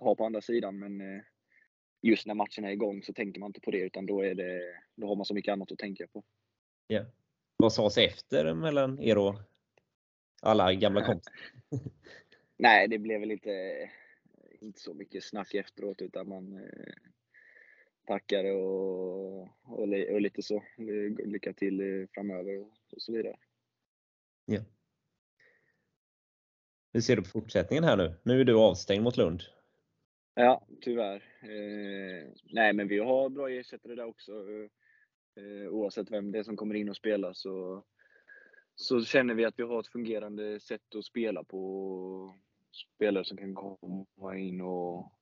har 0.00 0.14
på 0.14 0.26
andra 0.26 0.40
sidan, 0.40 0.78
men 0.78 1.22
just 2.02 2.26
när 2.26 2.34
matchen 2.34 2.64
är 2.64 2.70
igång 2.70 3.02
så 3.02 3.12
tänker 3.12 3.40
man 3.40 3.48
inte 3.48 3.60
på 3.60 3.70
det, 3.70 3.78
utan 3.78 4.06
då, 4.06 4.20
är 4.20 4.34
det, 4.34 4.60
då 4.94 5.06
har 5.06 5.16
man 5.16 5.24
så 5.24 5.34
mycket 5.34 5.52
annat 5.52 5.72
att 5.72 5.78
tänka 5.78 6.06
på. 6.06 6.24
Ja. 6.86 7.04
Vad 7.56 7.72
sades 7.72 7.98
efter 7.98 8.54
mellan 8.54 9.00
er 9.00 9.18
och 9.18 9.34
alla 10.42 10.74
gamla 10.74 11.04
kompisar? 11.04 11.34
Nej, 12.56 12.88
det 12.88 12.98
blev 12.98 13.20
väl 13.20 13.30
inte, 13.30 13.90
inte 14.60 14.80
så 14.80 14.94
mycket 14.94 15.24
snack 15.24 15.54
efteråt 15.54 16.02
utan 16.02 16.28
man 16.28 16.52
eh, 16.52 16.94
tackade 18.06 18.52
och, 18.52 19.42
och, 19.42 19.82
och, 20.12 20.20
lite 20.20 20.42
så. 20.42 20.64
Lycka 21.24 21.52
till 21.52 22.06
framöver 22.14 22.60
och, 22.60 22.72
och 22.92 23.02
så 23.02 23.12
vidare. 23.12 23.36
Ja. 24.52 24.60
Hur 26.92 27.00
ser 27.00 27.16
du 27.16 27.22
på 27.22 27.28
fortsättningen 27.28 27.84
här 27.84 27.96
nu? 27.96 28.14
Nu 28.22 28.40
är 28.40 28.44
du 28.44 28.58
avstängd 28.58 29.04
mot 29.04 29.16
Lund. 29.16 29.42
Ja, 30.34 30.66
tyvärr. 30.80 31.24
Eh, 31.42 32.32
nej, 32.44 32.72
men 32.72 32.88
vi 32.88 32.98
har 32.98 33.28
bra 33.28 33.50
ersättare 33.50 33.94
där 33.94 34.04
också. 34.04 34.32
Eh, 35.36 35.68
oavsett 35.70 36.10
vem 36.10 36.32
det 36.32 36.38
är 36.38 36.42
som 36.42 36.56
kommer 36.56 36.74
in 36.74 36.88
och 36.88 36.96
spelar 36.96 37.32
så, 37.32 37.84
så 38.74 39.04
känner 39.04 39.34
vi 39.34 39.44
att 39.44 39.58
vi 39.58 39.62
har 39.62 39.80
ett 39.80 39.92
fungerande 39.92 40.60
sätt 40.60 40.94
att 40.94 41.04
spela 41.04 41.44
på. 41.44 42.34
Spelare 42.96 43.24
som 43.24 43.36
kan 43.36 43.54
komma 43.54 44.38
in 44.38 44.60
och 44.60 45.12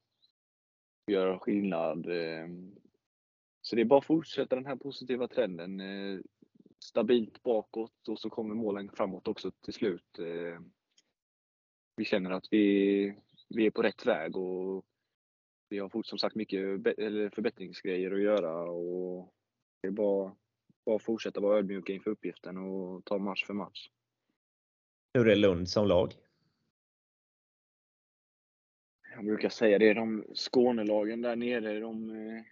göra 1.07 1.39
skillnad. 1.39 2.07
Eh, 2.07 2.49
så 3.61 3.77
det 3.77 3.83
är 3.83 3.85
bara 3.85 3.99
att 3.99 4.05
fortsätta 4.05 4.57
den 4.57 4.67
här 4.67 4.77
positiva 4.77 5.29
trenden. 5.29 5.81
Eh, 5.81 6.21
Eh, 6.81 6.85
stabilt 6.85 7.43
bakåt 7.43 8.09
och 8.09 8.19
så 8.19 8.31
kommer 8.31 8.55
målen 8.55 8.91
framåt 8.91 9.29
också 9.29 9.51
till 9.51 9.75
slut. 9.75 10.19
Vi 11.97 12.05
känner 12.05 12.31
att 12.31 12.47
vi, 12.51 13.15
vi 13.49 13.67
är 13.67 13.71
på 13.71 13.83
rätt 13.83 14.07
väg 14.07 14.37
och 14.37 14.85
vi 15.69 15.79
har 15.79 16.03
som 16.03 16.19
sagt 16.19 16.37
mycket 16.37 16.61
förbättringsgrejer 17.35 18.13
att 18.13 18.23
göra 18.23 18.71
och 18.71 19.35
det 19.81 19.89
är 19.89 19.93
bara, 19.93 20.37
bara 20.85 20.97
att 20.97 21.03
fortsätta 21.03 21.41
vara 21.41 21.59
ödmjuka 21.59 21.93
inför 21.93 22.11
uppgiften 22.11 22.57
och 22.57 23.05
ta 23.05 23.19
match 23.19 23.45
för 23.47 23.55
match. 23.55 23.91
Hur 25.15 25.29
är 25.29 25.37
Lund 25.37 25.69
som 25.69 25.89
lag? 25.89 26.13
Jag 29.15 29.25
brukar 29.25 29.49
säga 29.49 29.79
det, 29.79 29.95
de 29.95 30.25
Skånelagen 30.35 31.23
där 31.23 31.37
nere, 31.37 31.81
de 31.81 32.11
eh, 32.11 32.43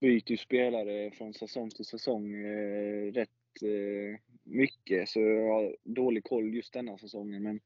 byter 0.00 0.30
ju 0.30 0.36
spelare 0.36 1.10
från 1.10 1.34
säsong 1.34 1.70
till 1.70 1.84
säsong 1.84 2.34
eh, 2.34 3.12
rätt 3.12 3.62
eh, 3.62 4.20
mycket. 4.42 5.08
Så 5.08 5.20
jag 5.20 5.52
har 5.52 5.76
dålig 5.84 6.24
koll 6.24 6.54
just 6.54 6.72
denna 6.72 6.98
säsongen. 6.98 7.42
Men 7.42 7.60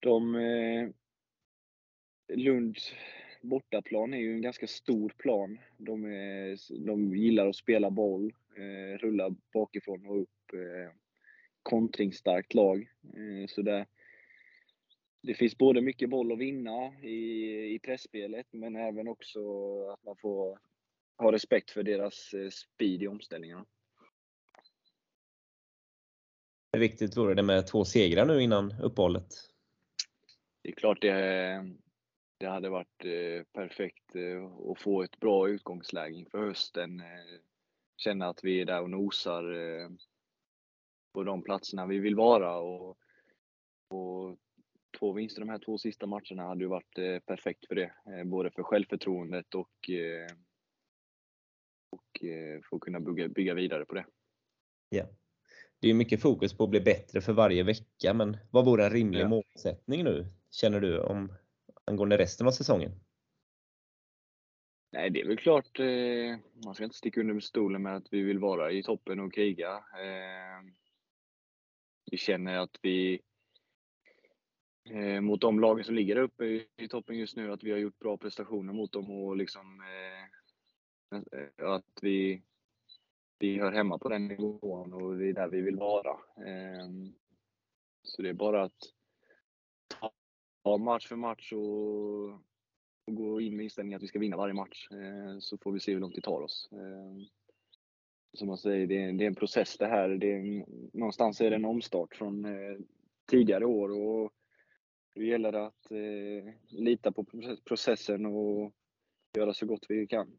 de 0.00 0.34
eh, 0.34 0.88
Lund 2.36 2.76
bortaplan 3.40 4.14
är 4.14 4.18
ju 4.18 4.34
en 4.34 4.42
ganska 4.42 4.66
stor 4.66 5.12
plan. 5.18 5.58
De, 5.78 6.04
är, 6.04 6.58
de 6.86 7.16
gillar 7.16 7.46
att 7.46 7.56
spela 7.56 7.90
boll, 7.90 8.34
eh, 8.56 8.98
rulla 8.98 9.34
bakifrån 9.52 10.06
och 10.06 10.20
upp. 10.20 10.52
Eh, 10.52 10.92
kontringsstarkt 11.62 12.54
lag. 12.54 12.88
Eh, 13.02 13.46
så 13.48 13.62
det, 13.62 13.86
det 15.22 15.34
finns 15.34 15.58
både 15.58 15.80
mycket 15.80 16.10
boll 16.10 16.32
att 16.32 16.38
vinna 16.38 16.94
i, 17.02 17.74
i 17.74 17.78
pressspelet 17.78 18.46
men 18.50 18.76
även 18.76 19.08
också 19.08 19.40
att 19.88 20.04
man 20.04 20.16
får 20.16 20.58
ha 21.20 21.32
respekt 21.32 21.70
för 21.70 21.82
deras 21.82 22.34
eh, 22.34 22.50
speed 22.50 23.02
i 23.02 23.08
omställningarna. 23.08 23.64
Hur 26.72 26.80
viktigt 26.80 27.16
vore 27.16 27.34
det 27.34 27.42
med 27.42 27.66
två 27.66 27.84
segrar 27.84 28.26
nu 28.26 28.42
innan 28.42 28.74
uppehållet? 28.82 29.28
Det 30.62 30.68
är 30.68 30.74
klart 30.74 31.02
det 31.02 31.76
det 32.38 32.46
hade 32.46 32.68
varit 32.68 33.04
eh, 33.04 33.44
perfekt 33.52 34.16
eh, 34.16 34.44
att 34.70 34.80
få 34.80 35.02
ett 35.02 35.20
bra 35.20 35.48
utgångsläge 35.48 36.14
inför 36.14 36.38
hösten. 36.38 37.02
Känna 37.96 38.28
att 38.28 38.44
vi 38.44 38.60
är 38.60 38.64
där 38.64 38.82
och 38.82 38.90
nosar 38.90 39.44
på 41.12 41.22
de 41.22 41.42
platserna 41.42 41.86
vi 41.86 41.98
vill 41.98 42.14
vara. 42.14 42.56
Och, 42.56 42.98
och 43.88 44.38
två 44.98 45.12
vinster 45.12 45.40
de 45.40 45.48
här 45.48 45.58
två 45.58 45.78
sista 45.78 46.06
matcherna 46.06 46.42
hade 46.42 46.60
ju 46.60 46.66
varit 46.66 46.94
perfekt 47.26 47.66
för 47.66 47.74
det. 47.74 47.92
Både 48.24 48.50
för 48.50 48.62
självförtroendet 48.62 49.54
och, 49.54 49.90
och 51.90 52.20
för 52.68 52.76
att 52.76 52.80
kunna 52.80 53.00
bygga, 53.00 53.28
bygga 53.28 53.54
vidare 53.54 53.84
på 53.84 53.94
det. 53.94 54.06
Ja. 54.88 55.04
Det 55.80 55.90
är 55.90 55.94
mycket 55.94 56.22
fokus 56.22 56.56
på 56.56 56.64
att 56.64 56.70
bli 56.70 56.80
bättre 56.80 57.20
för 57.20 57.32
varje 57.32 57.62
vecka, 57.62 58.14
men 58.14 58.36
vad 58.50 58.64
vore 58.64 58.84
en 58.84 58.90
rimlig 58.90 59.20
ja. 59.20 59.28
målsättning 59.28 60.04
nu, 60.04 60.26
känner 60.50 60.80
du, 60.80 61.00
om 61.00 61.32
angående 61.84 62.18
resten 62.18 62.46
av 62.46 62.50
säsongen? 62.50 62.92
Nej, 64.92 65.10
det 65.10 65.20
är 65.20 65.26
väl 65.26 65.36
klart. 65.36 65.78
Eh, 65.78 66.38
man 66.64 66.74
ska 66.74 66.84
inte 66.84 66.96
sticka 66.96 67.20
under 67.20 67.40
stolen 67.40 67.82
med 67.82 67.96
att 67.96 68.06
vi 68.10 68.22
vill 68.22 68.38
vara 68.38 68.72
i 68.72 68.82
toppen 68.82 69.20
och 69.20 69.34
kriga. 69.34 69.74
Eh, 69.76 70.70
vi 72.10 72.16
känner 72.16 72.58
att 72.58 72.78
vi 72.82 73.20
eh, 74.90 75.20
mot 75.20 75.40
de 75.40 75.60
lagen 75.60 75.84
som 75.84 75.94
ligger 75.94 76.16
uppe 76.16 76.44
i, 76.44 76.66
i, 76.76 76.88
toppen 76.88 77.18
just 77.18 77.36
nu, 77.36 77.52
att 77.52 77.62
vi 77.62 77.70
har 77.70 77.78
gjort 77.78 77.98
bra 77.98 78.16
prestationer 78.16 78.72
mot 78.72 78.92
dem 78.92 79.10
och 79.10 79.36
liksom 79.36 79.80
eh, 79.80 80.19
Eh, 81.12 81.70
att 81.70 81.98
vi, 82.02 82.42
vi 83.38 83.58
hör 83.58 83.72
hemma 83.72 83.98
på 83.98 84.08
den 84.08 84.28
nivån 84.28 84.92
och 84.92 85.16
det 85.16 85.28
är 85.28 85.32
där 85.32 85.48
vi 85.48 85.60
vill 85.60 85.76
vara. 85.76 86.18
Ehm, 86.46 87.12
så 88.02 88.22
det 88.22 88.28
är 88.28 88.34
bara 88.34 88.62
att 88.62 88.82
ta 90.62 90.78
match 90.78 91.08
för 91.08 91.16
match 91.16 91.52
och, 91.52 92.28
och 93.06 93.14
gå 93.14 93.40
in 93.40 93.56
med 93.56 93.64
inställningen 93.64 93.96
att 93.96 94.02
vi 94.02 94.08
ska 94.08 94.18
vinna 94.18 94.36
varje 94.36 94.54
match. 94.54 94.88
Ehm, 94.90 95.40
så 95.40 95.58
får 95.58 95.72
vi 95.72 95.80
se 95.80 95.92
hur 95.92 96.00
långt 96.00 96.14
det 96.14 96.20
tar 96.20 96.40
oss. 96.40 96.68
Ehm, 96.72 97.26
som 98.32 98.48
man 98.48 98.58
säger, 98.58 98.86
det 98.86 99.02
är, 99.02 99.12
det 99.12 99.24
är 99.24 99.28
en 99.28 99.34
process 99.34 99.78
det 99.78 99.86
här. 99.86 100.08
Det 100.08 100.32
är, 100.32 100.64
någonstans 100.92 101.40
är 101.40 101.50
det 101.50 101.56
en 101.56 101.64
omstart 101.64 102.16
från 102.16 102.44
eh, 102.44 102.78
tidigare 103.26 103.66
år 103.66 103.90
och 103.90 104.32
det 105.14 105.24
gäller 105.24 105.52
att 105.52 105.90
eh, 105.90 106.54
lita 106.68 107.12
på 107.12 107.24
processen 107.64 108.26
och 108.26 108.72
göra 109.36 109.54
så 109.54 109.66
gott 109.66 109.86
vi 109.88 110.06
kan. 110.06 110.30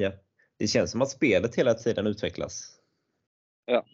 Ja, 0.00 0.12
det 0.56 0.66
känns 0.66 0.90
som 0.90 1.02
att 1.02 1.10
spelet 1.10 1.54
hela 1.54 1.74
tiden 1.74 2.06
utvecklas. 2.06 2.80
Ja, 3.64 3.84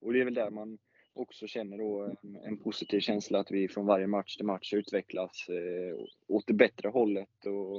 och 0.00 0.12
det 0.12 0.20
är 0.20 0.24
väl 0.24 0.34
där 0.34 0.50
man 0.50 0.78
också 1.12 1.46
känner 1.46 1.78
då 1.78 2.16
en, 2.22 2.36
en 2.36 2.58
positiv 2.58 3.00
känsla 3.00 3.38
att 3.40 3.50
vi 3.50 3.68
från 3.68 3.86
varje 3.86 4.06
match 4.06 4.36
till 4.36 4.46
match 4.46 4.72
utvecklas 4.72 5.48
eh, 5.48 5.98
åt 6.28 6.46
det 6.46 6.54
bättre 6.54 6.88
hållet. 6.88 7.46
Och, 7.46 7.76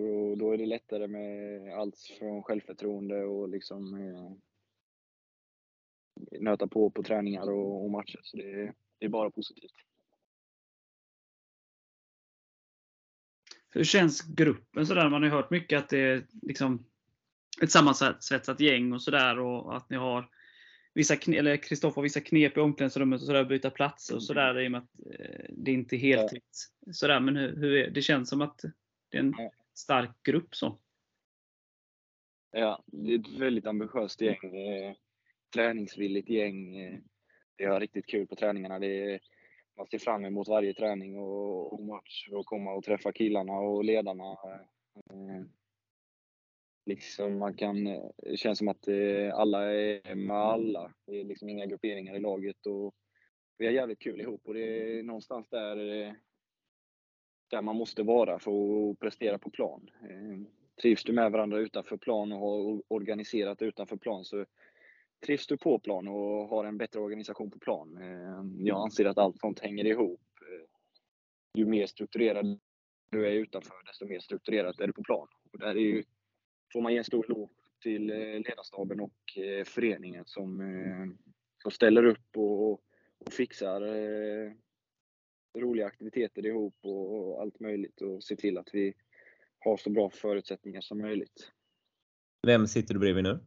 och 0.00 0.38
då 0.38 0.52
är 0.52 0.58
det 0.58 0.66
lättare 0.66 1.06
med 1.06 1.74
allt 1.74 1.98
från 2.18 2.42
självförtroende 2.42 3.24
och 3.24 3.48
liksom 3.48 3.94
eh, 3.94 4.32
nöta 6.40 6.68
på 6.68 6.90
på 6.90 7.02
träningar 7.02 7.50
och, 7.50 7.84
och 7.84 7.90
matcher. 7.90 8.20
Så 8.22 8.36
det, 8.36 8.72
det 8.98 9.06
är 9.06 9.08
bara 9.08 9.30
positivt. 9.30 9.74
Hur 13.74 13.84
känns 13.84 14.22
gruppen 14.22 14.86
sådär? 14.86 15.10
Man 15.10 15.22
har 15.22 15.28
ju 15.28 15.36
hört 15.36 15.50
mycket 15.50 15.78
att 15.78 15.88
det 15.88 15.98
är 15.98 16.26
liksom 16.42 16.86
ett 17.62 17.70
sammansvetsat 17.70 18.60
gäng 18.60 18.92
och 18.92 19.02
sådär 19.02 19.38
och 19.38 19.76
att 19.76 19.90
ni 19.90 19.96
har 19.96 20.30
vissa 20.94 21.14
eller 21.14 21.56
Kristoffer 21.56 22.02
vissa 22.02 22.20
knep 22.20 22.56
i 22.56 22.60
omklädningsrummet 22.60 23.20
och 23.20 23.26
sådär, 23.26 23.44
byta 23.44 23.70
platser 23.70 24.14
och 24.14 24.22
sådär 24.22 24.60
i 24.60 24.66
och 24.66 24.70
med 24.70 24.78
att 24.78 25.20
eh, 25.20 25.44
det 25.48 25.72
inte 25.72 25.96
är 25.96 25.98
heltid. 25.98 26.42
Ja. 26.86 26.92
Sådär, 26.92 27.20
men 27.20 27.36
hur, 27.36 27.56
hur 27.56 27.90
det 27.90 28.02
känns 28.02 28.28
som 28.28 28.40
att 28.40 28.64
det 29.08 29.16
är 29.18 29.22
en 29.22 29.34
stark 29.74 30.22
grupp 30.22 30.54
så. 30.54 30.78
Ja, 32.52 32.82
det 32.86 33.14
är 33.14 33.18
ett 33.18 33.38
väldigt 33.38 33.66
ambitiöst 33.66 34.20
gäng. 34.20 34.54
Eh, 34.54 34.94
träningsvilligt 35.54 36.28
gäng. 36.28 36.76
Eh, 36.76 36.98
vi 37.56 37.64
har 37.64 37.80
riktigt 37.80 38.06
kul 38.06 38.26
på 38.26 38.36
träningarna. 38.36 38.78
Det 38.78 39.14
är, 39.14 39.20
man 39.76 39.86
ser 39.86 39.98
fram 39.98 40.24
emot 40.24 40.48
varje 40.48 40.74
träning 40.74 41.18
och, 41.18 41.72
och 41.72 41.82
match 41.82 42.28
och 42.32 42.46
komma 42.46 42.72
och 42.72 42.84
träffa 42.84 43.12
killarna 43.12 43.52
och 43.52 43.84
ledarna. 43.84 44.32
Eh, 45.10 45.42
liksom 46.86 47.38
man 47.38 47.54
kan, 47.54 47.84
det 48.16 48.36
känns 48.36 48.58
som 48.58 48.68
att 48.68 48.88
eh, 48.88 49.34
alla 49.34 49.72
är 49.72 50.14
med 50.14 50.36
alla. 50.36 50.94
Det 51.06 51.20
är 51.20 51.24
liksom 51.24 51.48
inga 51.48 51.66
grupperingar 51.66 52.16
i 52.16 52.20
laget 52.20 52.66
och 52.66 52.94
vi 53.58 53.66
har 53.66 53.72
jävligt 53.72 53.98
kul 53.98 54.20
ihop 54.20 54.40
och 54.44 54.54
det 54.54 54.98
är 54.98 55.02
någonstans 55.02 55.48
där, 55.48 56.02
eh, 56.02 56.12
där 57.50 57.62
man 57.62 57.76
måste 57.76 58.02
vara 58.02 58.38
för 58.38 58.90
att 58.90 58.98
prestera 58.98 59.38
på 59.38 59.50
plan. 59.50 59.90
Eh, 60.02 60.38
trivs 60.82 61.04
du 61.04 61.12
med 61.12 61.32
varandra 61.32 61.58
utanför 61.58 61.96
plan 61.96 62.32
och 62.32 62.38
har 62.38 62.82
organiserat 62.88 63.62
utanför 63.62 63.96
plan 63.96 64.24
så 64.24 64.44
trivs 65.24 65.46
du 65.46 65.56
på 65.56 65.78
plan 65.78 66.08
och 66.08 66.48
har 66.48 66.64
en 66.64 66.78
bättre 66.78 67.00
organisation 67.00 67.50
på 67.50 67.58
plan. 67.58 67.96
Eh, 67.96 68.64
jag 68.66 68.84
anser 68.84 69.04
att 69.04 69.18
allt 69.18 69.40
sånt 69.40 69.60
hänger 69.60 69.84
ihop. 69.84 70.20
Eh, 70.40 70.66
ju 71.58 71.66
mer 71.66 71.86
strukturerad 71.86 72.60
du 73.10 73.26
är 73.26 73.32
utanför, 73.32 73.76
desto 73.86 74.06
mer 74.06 74.18
strukturerat 74.18 74.80
är 74.80 74.86
du 74.86 74.92
på 74.92 75.02
plan. 75.02 75.28
Och 75.52 75.58
där 75.58 75.76
är 75.76 75.80
ju, 75.80 76.04
får 76.72 76.82
man 76.82 76.92
ge 76.92 76.98
en 76.98 77.04
stor 77.04 77.24
eloge 77.24 77.52
till 77.82 78.10
eh, 78.10 78.16
ledarstaben 78.16 79.00
och 79.00 79.12
föreningen 79.64 80.24
som, 80.26 80.62
som 81.62 81.70
ställer 81.70 82.04
upp 82.04 82.36
och, 82.36 82.72
och 82.72 83.32
fixar 83.32 83.80
roliga 85.58 85.86
aktiviteter 85.86 86.46
ihop 86.46 86.76
och 86.82 87.42
allt 87.42 87.60
möjligt 87.60 88.00
och 88.00 88.24
ser 88.24 88.36
till 88.36 88.58
att 88.58 88.68
vi 88.72 88.94
har 89.58 89.76
så 89.76 89.90
bra 89.90 90.10
förutsättningar 90.10 90.80
som 90.80 90.98
möjligt. 90.98 91.52
Vem 92.46 92.66
sitter 92.66 92.94
du 92.94 93.00
bredvid 93.00 93.24
nu? 93.24 93.40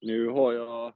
Nu 0.00 0.28
har 0.28 0.52
jag, 0.52 0.94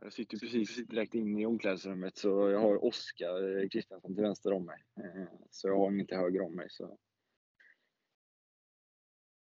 jag 0.00 0.12
sitter 0.12 0.38
precis 0.38 0.76
direkt 0.76 1.14
in 1.14 1.38
i 1.38 1.46
omklädningsrummet, 1.46 2.16
så 2.16 2.50
jag 2.50 2.60
har 2.60 2.84
Oskar 2.84 3.68
Kristiansson 3.68 4.14
till 4.14 4.24
vänster 4.24 4.52
om 4.52 4.66
mig. 4.66 4.84
Eh, 4.96 5.28
så 5.50 5.68
jag 5.68 5.78
har 5.78 5.92
ingen 5.92 6.06
till 6.06 6.16
höger 6.16 6.40
om 6.40 6.56
mig. 6.56 6.66
Så. 6.70 6.98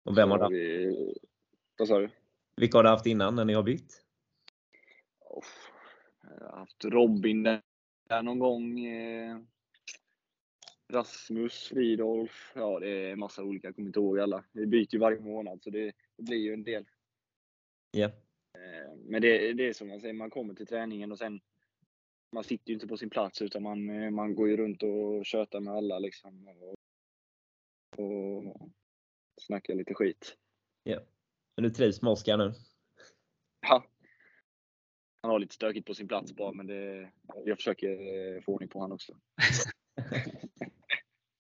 Och 0.05 0.19
vem 0.19 0.31
har 0.31 0.39
du 0.39 0.45
haft? 0.45 1.19
Vad 1.79 1.89
sa 1.89 1.99
du? 1.99 2.11
Vilka 2.57 2.79
har 2.79 2.83
du 2.83 2.89
haft 2.89 3.07
innan 3.07 3.35
när 3.35 3.45
ni 3.45 3.55
har 3.55 3.63
bytt? 3.63 4.05
Oh, 5.21 5.45
jag 6.23 6.49
har 6.49 6.59
haft 6.59 6.85
Robin 6.85 7.43
där 7.43 8.23
någon 8.23 8.39
gång. 8.39 8.85
Eh, 8.85 9.39
Rasmus, 10.93 11.69
Fridolf, 11.69 12.53
ja 12.55 12.81
det 12.81 13.11
är 13.11 13.17
massa 13.17 13.43
olika, 13.43 13.69
jag 13.69 13.75
kommer 13.75 13.89
inte 13.89 14.01
ihåg 14.01 14.19
alla. 14.19 14.45
Vi 14.53 14.67
byter 14.67 14.95
ju 14.95 14.99
varje 14.99 15.21
månad 15.21 15.63
så 15.63 15.71
det, 15.71 15.93
det 16.17 16.23
blir 16.23 16.37
ju 16.37 16.53
en 16.53 16.63
del. 16.63 16.85
Ja. 17.91 17.99
Yeah. 17.99 18.13
Eh, 18.59 18.97
men 18.97 19.23
det, 19.23 19.53
det 19.53 19.69
är 19.69 19.73
som 19.73 19.89
man 19.89 20.01
säger, 20.01 20.15
man 20.15 20.31
kommer 20.31 20.55
till 20.55 20.67
träningen 20.67 21.13
och 21.13 21.19
sen 21.19 21.41
man 22.33 22.45
sitter 22.45 22.69
ju 22.69 22.75
inte 22.75 22.87
på 22.87 22.97
sin 22.97 23.11
plats 23.11 23.43
utan 23.43 23.63
man, 23.63 23.91
eh, 23.91 24.11
man 24.11 24.35
går 24.35 24.49
ju 24.49 24.57
runt 24.57 24.83
och 24.83 25.27
tjötar 25.27 25.61
med 25.61 25.75
alla 25.75 25.99
liksom. 25.99 26.49
Och, 26.49 26.75
och 28.05 28.71
snackar 29.41 29.75
lite 29.75 29.95
skit. 29.95 30.37
Ja. 30.83 31.01
Men 31.57 31.63
du 31.63 31.71
trivs 31.71 32.03
med 32.03 32.11
Oskar 32.13 32.37
nu? 32.37 32.53
Ja. 33.61 33.85
Han 35.23 35.31
har 35.31 35.39
lite 35.39 35.55
stökigt 35.55 35.87
på 35.87 35.95
sin 35.95 36.09
plats 36.09 36.35
bara, 36.35 36.53
men 36.53 36.67
det, 36.67 37.11
jag 37.45 37.57
försöker 37.57 37.91
eh, 37.91 38.43
få 38.43 38.53
ordning 38.53 38.69
på 38.69 38.79
honom 38.79 38.95
också. 38.95 39.17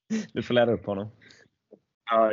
du 0.32 0.42
får 0.42 0.54
lära 0.54 0.72
upp 0.72 0.86
honom. 0.86 1.10
Ja, 2.10 2.32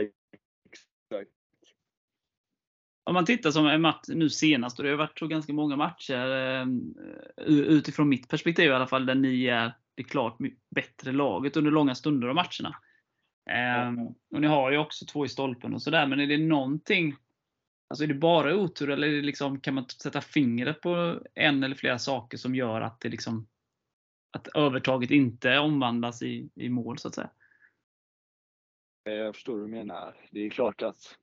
om 3.06 3.14
man 3.14 3.26
tittar 3.26 3.52
som 3.52 3.68
en 3.68 3.82
match 3.82 4.06
nu 4.08 4.30
senast, 4.30 4.80
och 4.80 4.86
det 4.86 4.92
har 4.92 4.98
varit 4.98 5.20
så 5.20 5.28
ganska 5.28 5.54
många 5.54 5.76
matcher 5.76 6.36
eh, 6.36 6.66
utifrån 7.48 8.10
mitt 8.10 8.30
perspektiv 8.30 8.66
i 8.66 8.74
alla 8.74 8.88
fall, 8.88 9.06
där 9.06 9.16
ni 9.16 9.46
är 9.46 9.74
det 9.96 10.04
klart 10.04 10.38
bättre 10.76 11.12
laget 11.12 11.58
under 11.58 11.72
långa 11.72 11.96
stunder 11.96 12.28
av 12.28 12.36
matcherna. 12.36 12.76
Mm. 13.50 14.08
Och 14.08 14.42
ni 14.42 14.48
har 14.48 14.72
ju 14.72 14.78
också 14.78 15.06
två 15.06 15.26
i 15.26 15.30
stolpen 15.30 15.74
och 15.74 15.82
sådär, 15.82 16.08
men 16.08 16.20
är 16.20 16.28
det 16.28 16.38
någonting 16.38 17.16
Alltså 17.88 18.04
är 18.04 18.08
det 18.08 18.14
bara 18.14 18.56
otur 18.56 18.90
eller 18.90 19.08
det 19.08 19.22
liksom, 19.22 19.60
kan 19.60 19.74
man 19.74 19.90
sätta 19.90 20.22
fingret 20.22 20.82
på 20.82 21.22
en 21.34 21.64
eller 21.64 21.76
flera 21.76 22.00
saker 22.00 22.38
som 22.38 22.56
gör 22.56 22.82
att, 22.82 23.00
det 23.00 23.10
liksom, 23.10 23.48
att 24.38 24.48
övertaget 24.48 25.12
inte 25.12 25.60
omvandlas 25.60 26.22
i, 26.22 26.50
i 26.56 26.70
mål 26.70 26.98
så 26.98 27.08
att 27.08 27.16
säga? 27.16 27.30
Jag 29.04 29.36
förstår 29.36 29.56
hur 29.56 29.62
du 29.62 29.72
menar. 29.72 30.28
Det 30.32 30.40
är 30.40 30.50
klart 30.50 30.82
att 30.82 31.18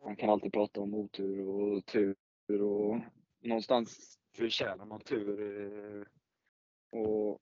man 0.00 0.16
kan 0.16 0.30
alltid 0.30 0.52
prata 0.52 0.80
om 0.80 0.94
otur 0.94 1.48
och 1.48 1.86
tur 1.86 2.16
och 2.48 3.00
någonstans 3.40 4.18
förtjänar 4.36 4.84
man 4.84 5.00
tur. 5.00 5.40
Eh, 5.40 6.06
och 7.00 7.40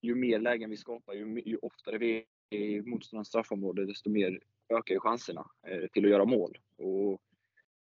ju 0.00 0.14
mer 0.14 0.38
lägen 0.38 0.70
vi 0.70 0.76
skapar, 0.76 1.14
ju, 1.14 1.42
ju 1.44 1.56
oftare 1.56 1.98
vi 1.98 2.26
är 2.50 2.58
i 2.58 2.82
motståndarens 2.82 3.28
straffområde, 3.28 3.86
desto 3.86 4.10
mer 4.10 4.40
ökar 4.68 4.94
ju 4.94 5.00
chanserna 5.00 5.50
eh, 5.66 5.86
till 5.86 6.04
att 6.04 6.10
göra 6.10 6.24
mål. 6.24 6.58
Och 6.76 7.22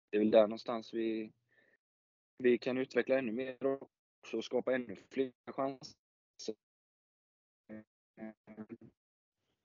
det 0.09 0.17
är 0.17 0.19
väl 0.19 0.31
där 0.31 0.41
någonstans 0.41 0.93
vi, 0.93 1.31
vi 2.37 2.57
kan 2.57 2.77
utveckla 2.77 3.17
ännu 3.17 3.31
mer 3.31 3.57
också 4.21 4.37
och 4.37 4.43
skapa 4.43 4.75
ännu 4.75 4.95
fler 5.09 5.31
chanser. 5.45 5.95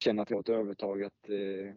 Känna 0.05 0.23
att 0.23 0.31
vi 0.31 0.35
har 0.35 0.41
ett 0.41 0.49
övertag 0.49 1.03
att 1.03 1.29
eh, 1.29 1.75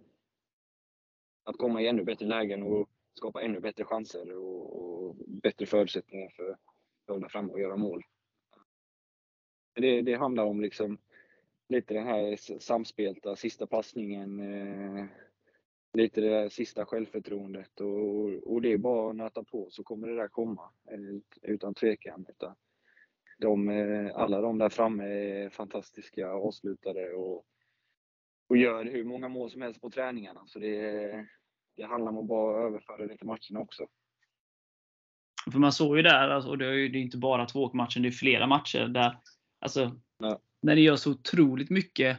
att 1.49 1.57
komma 1.57 1.81
i 1.81 1.87
ännu 1.87 2.03
bättre 2.03 2.25
lägen 2.25 2.63
och 2.63 2.89
skapa 3.13 3.41
ännu 3.41 3.59
bättre 3.59 3.85
chanser 3.85 4.37
och, 4.37 4.83
och 4.83 5.15
bättre 5.27 5.65
förutsättningar 5.65 6.29
för 6.29 6.49
att 6.49 6.59
hålla 7.07 7.29
fram 7.29 7.49
och 7.49 7.59
göra 7.59 7.77
mål. 7.77 8.03
Det, 9.75 10.01
det 10.01 10.13
handlar 10.13 10.43
om 10.43 10.61
liksom 10.61 10.97
lite 11.69 11.93
den 11.93 12.07
här 12.07 12.35
samspelta 12.59 13.35
sista 13.35 13.67
passningen, 13.67 14.39
eh, 14.39 15.05
lite 15.93 16.21
det 16.21 16.29
där 16.29 16.49
sista 16.49 16.85
självförtroendet 16.85 17.81
och, 17.81 18.53
och 18.53 18.61
det 18.61 18.73
är 18.73 18.77
bara 18.77 19.09
att 19.09 19.15
nöta 19.15 19.43
på 19.43 19.67
så 19.69 19.83
kommer 19.83 20.07
det 20.07 20.15
där 20.15 20.27
komma 20.27 20.71
eh, 20.91 21.51
utan 21.51 21.73
tvekan. 21.73 22.25
Utan 22.29 22.55
de, 23.39 23.69
eh, 23.69 24.15
alla 24.15 24.41
de 24.41 24.57
där 24.57 24.69
framme 24.69 25.05
är 25.05 25.49
fantastiska 25.49 26.29
avslutare 26.29 27.13
och, 27.13 27.45
och 28.49 28.57
gör 28.57 28.85
hur 28.85 29.03
många 29.03 29.27
mål 29.27 29.51
som 29.51 29.61
helst 29.61 29.81
på 29.81 29.89
träningarna. 29.89 30.43
Så 30.47 30.59
det, 30.59 31.27
det 31.79 31.85
handlar 31.85 32.11
om 32.11 32.17
att 32.17 32.25
bara 32.25 32.63
överföra 32.67 33.07
det 33.07 33.17
till 33.17 33.27
matcherna 33.27 33.59
också. 33.59 33.87
För 35.51 35.59
man 35.59 35.71
såg 35.73 35.97
ju 35.97 36.03
där, 36.03 36.29
alltså, 36.29 36.49
och 36.49 36.57
det 36.57 36.65
är 36.65 36.73
ju 36.73 36.99
inte 36.99 37.17
bara 37.17 37.45
två 37.45 37.73
matcher, 37.73 37.99
det 37.99 38.07
är 38.09 38.11
flera 38.11 38.47
matcher 38.47 38.87
där 38.87 39.17
alltså, 39.59 39.99
ja. 40.17 40.39
när 40.61 40.75
ni 40.75 40.81
gör 40.81 40.95
så 40.95 41.11
otroligt 41.11 41.69
mycket 41.69 42.17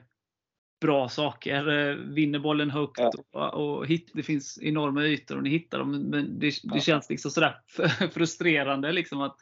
bra 0.81 1.09
saker. 1.09 1.69
Eh, 1.69 1.95
vinner 1.95 2.39
bollen 2.39 2.71
högt 2.71 2.99
Ja. 2.99 3.13
och, 3.31 3.79
och 3.79 3.87
hit, 3.87 4.11
det 4.15 4.23
finns 4.23 4.63
enorma 4.63 5.05
ytor 5.05 5.37
och 5.37 5.43
ni 5.43 5.51
hittar 5.51 5.79
dem. 5.79 5.91
Men 5.91 6.39
det, 6.39 6.47
det 6.47 6.61
Ja. 6.63 6.81
känns 6.81 7.11
liksom 7.11 7.31
sådär 7.31 7.61
frustrerande 8.11 8.93
liksom 8.93 9.21
att 9.21 9.37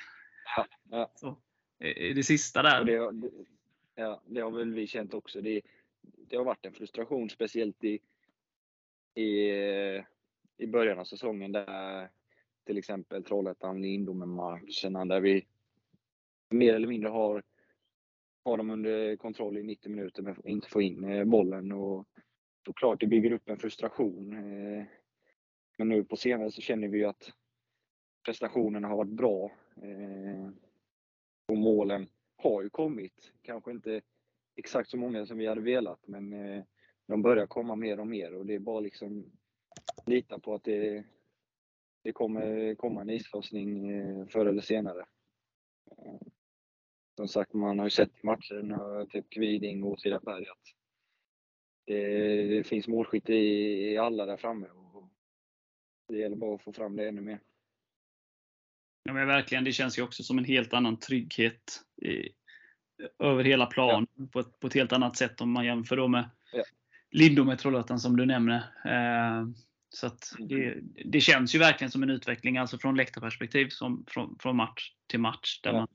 Ja. 0.90 1.12
Så, 1.14 1.38
det 2.14 2.26
sista 2.26 2.62
där. 2.62 2.84
Det, 2.84 3.12
det, 3.12 3.30
ja, 3.94 4.22
det 4.26 4.40
har 4.40 4.50
väl 4.50 4.74
vi 4.74 4.86
känt 4.86 5.14
också. 5.14 5.40
Det, 5.40 5.60
det 6.02 6.36
har 6.36 6.44
varit 6.44 6.66
en 6.66 6.72
frustration, 6.72 7.30
speciellt 7.30 7.84
i, 7.84 8.00
i, 9.18 10.04
i 10.56 10.66
början 10.66 10.98
av 10.98 11.04
säsongen 11.04 11.52
där 11.52 12.10
till 12.66 12.78
exempel 12.78 13.24
Trollhättan-Lindome-matcherna 13.24 15.04
där 15.04 15.20
vi 15.20 15.46
mer 16.50 16.74
eller 16.74 16.88
mindre 16.88 17.08
har, 17.08 17.42
har 18.44 18.56
dem 18.56 18.70
under 18.70 19.16
kontroll 19.16 19.58
i 19.58 19.62
90 19.62 19.90
minuter 19.90 20.22
men 20.22 20.46
inte 20.46 20.68
får 20.68 20.82
in 20.82 21.04
eh, 21.04 21.24
bollen. 21.24 21.72
Och 21.72 22.08
såklart, 22.66 23.00
det 23.00 23.06
bygger 23.06 23.32
upp 23.32 23.48
en 23.48 23.58
frustration. 23.58 24.32
Eh, 24.32 24.84
men 25.78 25.88
nu 25.88 26.04
på 26.04 26.16
senare 26.16 26.50
så 26.50 26.60
känner 26.60 26.88
vi 26.88 26.98
ju 26.98 27.04
att 27.04 27.32
prestationerna 28.24 28.88
har 28.88 28.96
varit 28.96 29.16
bra. 29.16 29.52
Eh, 29.82 30.50
och 31.48 31.58
målen 31.58 32.08
har 32.36 32.62
ju 32.62 32.70
kommit. 32.70 33.32
Kanske 33.42 33.70
inte 33.70 34.00
exakt 34.56 34.90
så 34.90 34.96
många 34.96 35.26
som 35.26 35.38
vi 35.38 35.46
hade 35.46 35.60
velat, 35.60 36.06
men 36.06 36.32
eh, 36.32 36.64
de 37.08 37.22
börjar 37.22 37.46
komma 37.46 37.76
mer 37.76 38.00
och 38.00 38.06
mer 38.06 38.34
och 38.34 38.46
det 38.46 38.54
är 38.54 38.58
bara 38.58 38.80
liksom 38.80 39.32
lita 40.06 40.38
på 40.38 40.54
att 40.54 40.64
det, 40.64 41.04
det 42.02 42.12
kommer 42.12 42.74
komma 42.74 43.00
en 43.00 43.10
islossning 43.10 43.90
eh, 43.90 44.26
förr 44.26 44.46
eller 44.46 44.62
senare. 44.62 45.06
Eh, 45.90 46.20
Som 47.16 47.28
sagt, 47.28 47.54
man 47.54 47.78
har 47.78 47.86
ju 47.86 47.90
sett 47.90 48.22
matcherna, 48.22 49.06
typ 49.06 49.30
Kviding 49.30 49.84
och 49.84 49.90
Åtvidaberg, 49.90 50.46
att 50.46 50.62
det, 51.86 52.06
det 52.46 52.64
finns 52.64 52.88
målskytte 52.88 53.34
i, 53.34 53.92
i 53.92 53.98
alla 53.98 54.26
där 54.26 54.36
framme. 54.36 54.66
Och 54.66 55.08
det 56.08 56.18
gäller 56.18 56.36
bara 56.36 56.54
att 56.54 56.62
få 56.62 56.72
fram 56.72 56.96
det 56.96 57.08
ännu 57.08 57.20
mer. 57.20 57.40
Ja, 59.02 59.12
men 59.12 59.26
verkligen, 59.26 59.64
det 59.64 59.72
känns 59.72 59.98
ju 59.98 60.02
också 60.02 60.22
som 60.22 60.38
en 60.38 60.44
helt 60.44 60.72
annan 60.72 60.98
trygghet 60.98 61.84
i, 62.02 62.28
över 63.18 63.44
hela 63.44 63.66
plan 63.66 64.06
på, 64.32 64.40
ett, 64.40 64.60
på 64.60 64.66
ett 64.66 64.74
helt 64.74 64.92
annat 64.92 65.16
sätt 65.16 65.40
om 65.40 65.50
man 65.50 65.66
jämför 65.66 65.96
då 65.96 66.08
med 66.08 66.30
Ja. 66.52 66.64
Lindome 67.10 67.56
Trollhättan 67.56 67.98
som 67.98 68.16
du 68.16 68.26
nämner. 68.26 68.56
Eh, 68.84 69.46
så 69.88 70.06
att 70.06 70.32
det, 70.38 70.80
det 71.04 71.20
känns 71.20 71.54
ju 71.54 71.58
verkligen 71.58 71.90
som 71.90 72.02
en 72.02 72.10
utveckling, 72.10 72.56
alltså 72.58 72.78
från 72.78 72.96
läktarperspektiv, 72.96 73.68
som 73.68 74.04
från, 74.08 74.36
från 74.38 74.56
match 74.56 74.92
till 75.06 75.20
match, 75.20 75.60
där 75.62 75.70
Ja. 75.72 75.78
man 75.78 75.88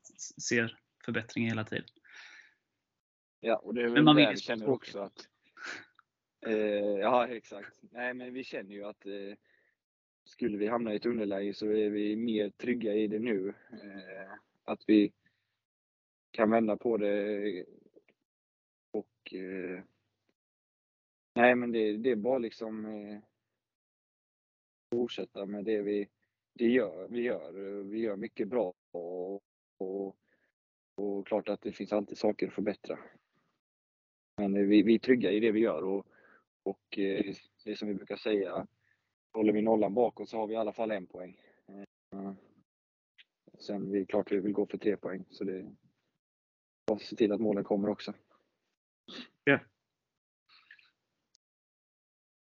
ser 0.43 0.77
förbättringar 1.05 1.49
hela 1.49 1.63
tiden. 1.63 1.85
Ja, 3.39 3.55
och 3.55 3.73
det 3.73 3.81
är 3.81 3.85
Men 3.85 3.93
väl 3.93 4.03
man 4.03 4.15
det 4.15 4.29
vill 4.29 4.41
känner 4.41 4.65
så. 4.65 4.71
också 4.71 4.99
att... 4.99 5.27
Eh, 6.45 6.53
ja, 6.99 7.27
exakt. 7.27 7.79
Nej, 7.81 8.13
men 8.13 8.33
vi 8.33 8.43
känner 8.43 8.71
ju 8.75 8.83
att 8.85 9.05
eh, 9.05 9.11
skulle 10.25 10.57
vi 10.57 10.67
hamna 10.67 10.93
i 10.93 10.95
ett 10.95 11.05
underläge 11.05 11.53
så 11.53 11.65
är 11.71 11.89
vi 11.89 12.15
mer 12.15 12.49
trygga 12.49 12.93
i 12.93 13.07
det 13.07 13.19
nu. 13.19 13.53
Eh, 13.71 14.31
att 14.63 14.83
vi 14.87 15.13
kan 16.31 16.49
vända 16.49 16.77
på 16.77 16.97
det 16.97 17.65
och... 18.91 19.33
Nej, 21.35 21.55
men 21.55 21.71
det, 21.71 21.97
det 21.97 22.11
är 22.11 22.15
bara 22.15 22.37
liksom 22.37 22.85
eh, 22.85 23.19
fortsätta 24.95 25.45
med 25.45 25.65
det 25.65 25.81
vi 25.81 26.09
det 26.53 26.67
gör. 26.67 27.07
Vi 27.07 27.21
gör, 27.21 27.77
eh, 27.79 27.83
vi 27.83 27.99
gör 27.99 28.15
mycket 28.15 28.47
bra 28.47 28.73
och, 28.91 29.43
och, 29.77 30.15
och 30.95 31.27
klart 31.27 31.49
att 31.49 31.61
det 31.61 31.71
finns 31.71 31.93
alltid 31.93 32.17
saker 32.17 32.47
att 32.47 32.53
förbättra. 32.53 32.99
Men 34.37 34.57
eh, 34.57 34.63
vi, 34.63 34.83
vi 34.83 34.95
är 34.95 34.99
trygga 34.99 35.31
i 35.31 35.39
det 35.39 35.51
vi 35.51 35.59
gör 35.59 35.83
och, 35.83 36.07
och 36.63 36.99
eh, 36.99 37.35
det 37.63 37.71
är 37.71 37.75
som 37.75 37.87
vi 37.87 37.93
brukar 37.93 38.15
säga, 38.17 38.67
håller 39.33 39.53
vi 39.53 39.61
nollan 39.61 39.93
bakåt 39.93 40.29
så 40.29 40.37
har 40.37 40.47
vi 40.47 40.53
i 40.53 40.57
alla 40.57 40.73
fall 40.73 40.91
en 40.91 41.07
poäng. 41.07 41.37
Eh, 41.67 42.33
Sen 43.59 43.91
vi 43.91 44.05
klart 44.05 44.31
vi 44.31 44.39
vill 44.39 44.53
gå 44.53 44.65
för 44.65 44.77
tre 44.77 44.97
poäng 44.97 45.25
så 45.29 45.43
det 45.43 45.75
bara 46.87 46.99
se 46.99 47.15
till 47.15 47.31
att 47.31 47.41
målen 47.41 47.63
kommer 47.63 47.89
också. 47.89 48.13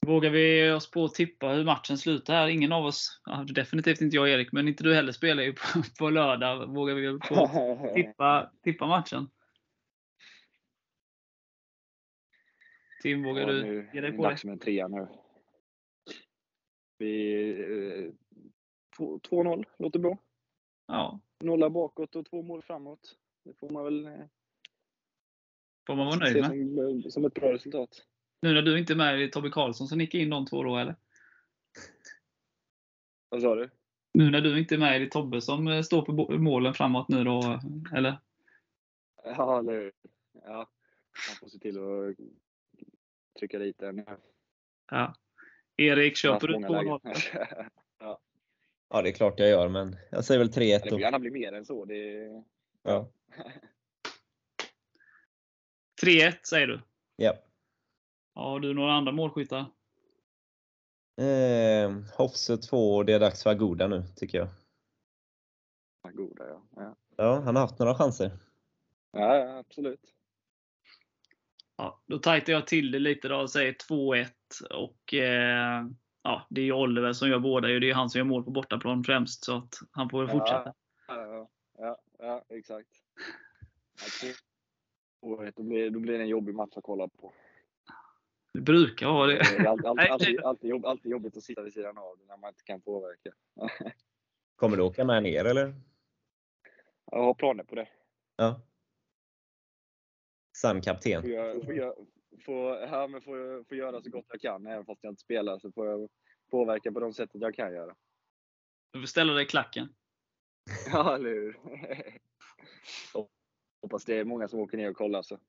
Vågar 0.08 0.30
vi 0.30 0.72
oss 0.72 0.92
på 0.92 1.06
att 1.06 1.14
tippa 1.14 1.48
hur 1.50 1.66
matchen 1.66 1.98
slutar 1.98 2.34
här? 2.34 2.48
Ingen 2.48 2.72
av 2.72 2.86
oss, 2.86 3.22
ja, 3.26 3.46
definitivt 3.56 4.02
inte 4.02 4.16
jag 4.16 4.24
och 4.24 4.30
Erik, 4.30 4.52
men 4.52 4.68
inte 4.68 4.84
du 4.84 4.96
heller 4.96 5.12
spelar 5.12 5.44
ju 5.44 5.54
på, 5.54 5.62
på 6.00 6.10
lördag. 6.10 6.68
Vågar 6.74 6.96
vi 6.96 7.20
på 7.20 7.36
att 7.44 7.94
tippa, 7.96 8.52
tippa 8.64 8.88
matchen? 8.88 9.30
Tim, 13.02 13.24
vågar 13.24 13.42
Ja, 13.42 13.48
du 13.48 13.62
nu, 13.64 13.90
ge 13.94 14.02
dig 14.02 14.12
på 14.12 14.18
är 14.18 14.22
det? 14.22 14.30
dags 14.30 14.44
med 14.46 14.54
en 14.54 14.60
trea 14.60 14.88
nu. 14.88 15.08
Vi, 16.98 17.50
eh, 18.06 18.12
två- 18.98 19.20
2-0 19.20 19.66
låter 19.80 20.00
bra. 20.00 20.18
Ja, 20.88 21.20
Nolla 21.44 21.70
bakåt 21.70 22.16
och 22.16 22.26
två 22.26 22.42
mål 22.42 22.62
framåt. 22.62 23.18
Det 23.44 23.54
får 23.54 23.70
man 23.70 23.84
väl 23.84 24.06
eh, 24.06 24.12
får 25.88 25.96
man 25.96 26.06
vara 26.06 26.16
nöjd 26.16 26.36
med. 26.42 27.02
som, 27.04 27.12
som 27.12 27.26
ett 27.26 27.34
bra 27.34 27.54
resultat. 27.54 28.06
Nu 28.42 28.54
när 28.54 28.62
du 28.62 28.80
inte 28.80 28.94
är 28.94 28.98
med, 28.98 29.14
är 29.14 29.18
det 29.18 29.28
Tobbe 29.28 29.50
Karlsson 29.50 29.88
som 29.88 29.98
nickar 29.98 30.20
in 30.20 30.30
de 30.30 30.46
två 30.46 30.64
då, 30.64 30.78
eller? 30.78 30.96
Vad 33.30 33.42
sa 33.42 33.56
du? 33.56 33.70
Nu 34.14 34.30
när 34.30 34.42
du 34.42 34.60
inte 34.60 34.76
är 34.76 34.80
med, 34.80 34.96
är 34.96 35.00
det 35.00 35.12
Tobbe 35.12 35.42
som 35.42 35.68
eh, 35.68 35.82
står 35.82 36.02
på 36.02 36.38
målen 36.38 36.74
framåt 36.74 37.10
nu 37.10 37.24
då, 37.24 37.60
eller? 37.94 38.20
Ja, 39.24 39.60
eller 39.60 39.74
hur? 39.74 39.92
Ja, 40.46 40.70
man 41.30 41.36
får 41.40 41.48
se 41.48 41.60
till 41.60 41.78
att 41.78 42.16
trycka 43.40 43.60
dit 43.60 43.78
den. 43.78 44.06
Ja. 44.92 45.16
Erik, 45.78 46.18
köper 46.18 46.48
du 46.48 46.54
Många 46.54 46.70
lägen. 46.70 46.98
2-0? 46.98 47.66
Ja, 48.92 49.02
det 49.02 49.10
är 49.10 49.14
klart 49.14 49.40
jag 49.40 49.50
gör, 49.50 49.70
men 49.70 49.96
jag 50.12 50.26
säger 50.26 50.40
väl 50.40 50.50
3-1 50.50 50.80
Det 50.84 50.90
får 50.90 51.02
gärna 51.02 51.20
bli 51.20 51.32
mer 51.32 51.54
än 51.54 51.66
så. 51.66 51.86
Det, 51.86 52.28
Ja. 52.84 53.10
3-1 56.04 56.34
säger 56.44 56.68
du? 56.68 56.82
ja. 57.16 57.34
Har 58.40 58.60
du 58.60 58.74
några 58.74 58.94
andra 58.94 59.12
målskyttar? 59.12 59.66
Eh, 61.22 61.92
Hofse 62.18 62.58
2 62.58 62.96
och 62.96 63.06
det 63.06 63.14
är 63.14 63.20
dags 63.20 63.44
för 63.44 63.50
Agoda 63.50 63.88
nu, 63.88 64.04
tycker 64.16 64.38
jag. 64.38 64.48
goda, 66.14 66.48
ja. 66.48 66.62
Ja, 66.76 66.96
Ja, 67.18 67.40
han 67.40 67.56
har 67.56 67.62
haft 67.62 67.80
några 67.80 67.96
chanser. 67.96 68.32
ja, 69.12 69.36
ja 69.36 69.58
absolut. 69.58 70.14
Ja, 71.78 72.02
då 72.06 72.20
tajtar 72.20 72.54
jag 72.54 72.68
till 72.68 72.92
det 72.92 73.00
lite 73.00 73.28
då 73.28 73.36
och 73.36 73.50
säger 73.52 73.74
2-1. 73.74 74.28
Och 74.74 75.14
eh, 75.14 75.86
ja, 76.24 76.48
det 76.50 76.62
är 76.62 76.66
ju 76.66 76.74
Oliver 76.74 77.14
som 77.14 77.30
gör 77.30 77.40
båda. 77.40 77.70
ju. 77.70 77.80
Det 77.80 77.90
är 77.90 77.94
han 77.94 78.10
som 78.10 78.20
gör 78.20 78.26
mål 78.26 78.44
på 78.44 78.52
bortaplan 78.52 79.04
främst. 79.04 79.44
Så 79.46 79.58
att 79.58 79.74
han 79.92 80.10
får 80.10 80.20
väl 80.26 80.28
Ja. 80.28 80.40
fortsätta. 80.40 80.74
Ja, 81.08 81.50
ja, 81.78 81.98
ja 82.20 82.46
exakt. 82.50 82.90
Då 85.22 85.64
blir, 85.64 85.90
då 85.90 86.00
blir 86.00 86.18
det 86.18 86.24
en 86.24 86.28
jobbig 86.30 86.56
match 86.56 86.74
att 86.78 86.84
kolla 86.84 87.08
på. 87.08 87.34
Det 88.54 88.62
brukar 88.62 89.08
vara 89.08 89.28
Det 89.28 89.34
det. 89.34 89.40
är 89.40 89.66
alltid, 89.66 89.86
alltid, 89.86 90.10
alltid, 90.12 90.40
alltid, 90.40 90.70
jobb, 90.70 90.86
alltid 90.86 91.12
jobbigt 91.12 91.38
att 91.38 91.44
sitta 91.44 91.64
vid 91.64 91.74
sidan 91.74 91.98
av 91.98 92.20
när 92.28 92.38
man 92.38 92.50
inte 92.50 92.64
kan 92.64 92.82
påverka. 92.82 93.32
Kommer 94.56 94.78
du 94.78 94.84
åka 94.84 95.06
med 95.06 95.24
ner 95.24 95.46
eller? 95.46 95.76
Jag 97.12 97.24
har 97.24 97.34
planer 97.34 97.64
på 97.64 97.76
det. 97.76 97.88
Ja. 98.36 98.62
Sann 100.58 100.82
kapten. 100.82 101.22
Får, 101.22 101.32
jag, 101.32 101.66
får, 101.66 101.74
jag, 101.74 101.96
får, 102.46 102.76
ja, 102.76 103.08
men 103.08 103.22
får, 103.22 103.64
får 103.64 103.78
göra 103.78 104.02
så 104.02 104.10
gott 104.10 104.26
jag 104.28 104.42
kan. 104.42 104.68
Även 104.68 104.86
fast 104.86 105.04
jag 105.04 105.12
inte 105.12 105.22
spelar 105.22 105.60
så 105.60 105.72
får 105.72 105.88
jag 105.88 106.10
påverka 106.52 106.92
på 106.92 107.00
de 107.00 107.14
sättet 107.14 107.42
jag 107.42 107.56
kan 107.56 107.74
göra. 107.74 107.96
Du 108.92 109.00
får 109.00 109.08
ställa 109.08 109.34
dig 109.34 109.44
i 109.44 109.48
klacken. 109.48 109.88
Ja, 110.92 111.16
eller 111.16 111.30
hur? 111.30 111.60
Hoppas 113.82 114.06
det 114.06 114.16
är 114.20 114.26
många 114.26 114.48
som 114.48 114.60
åker 114.60 114.78
ner 114.78 114.90
och 114.90 114.96
kollar. 114.98 115.22
Så. 115.22 115.40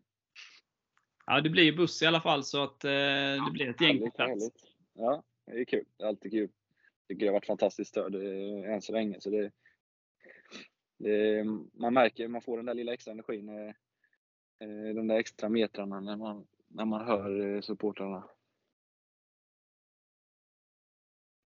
Ja, 1.31 1.41
det 1.41 1.51
blir 1.51 1.73
buss 1.73 2.03
i 2.03 2.07
alla 2.07 2.21
fall 2.21 2.45
så 2.45 2.63
att 2.63 2.85
eh, 2.85 2.91
det 2.91 3.51
blir 3.53 3.71
ett 3.71 3.81
gäng 3.81 3.99
på 3.99 4.11
plats. 4.11 4.51
Ja, 4.95 5.23
det 5.47 5.61
är 5.61 5.65
kul. 5.65 5.85
Det 5.97 6.05
är 6.05 6.09
alltid 6.09 6.31
kul. 6.33 6.49
tycker 7.09 7.21
det 7.21 7.27
har 7.27 7.33
varit 7.33 7.47
fantastiskt 7.47 7.91
stöd 7.91 8.15
eh, 8.15 8.73
än 8.73 8.83
så 8.83 8.93
länge. 8.93 9.21
Så 9.21 9.31
det, 9.31 9.51
det, 10.99 11.45
man 11.73 11.95
märker, 11.95 12.29
man 12.29 12.43
får 12.43 12.57
den 12.57 12.67
där 12.67 12.75
lilla 12.75 12.93
extra 12.93 13.13
energin, 13.13 13.49
eh, 13.49 13.69
eh, 14.69 14.95
de 14.95 15.07
där 15.07 15.17
extra 15.19 15.49
metrarna 15.49 16.01
när 16.01 16.17
man, 16.17 16.47
när 16.69 16.85
man 16.85 17.07
hör 17.07 17.61
supportrarna. 17.61 18.25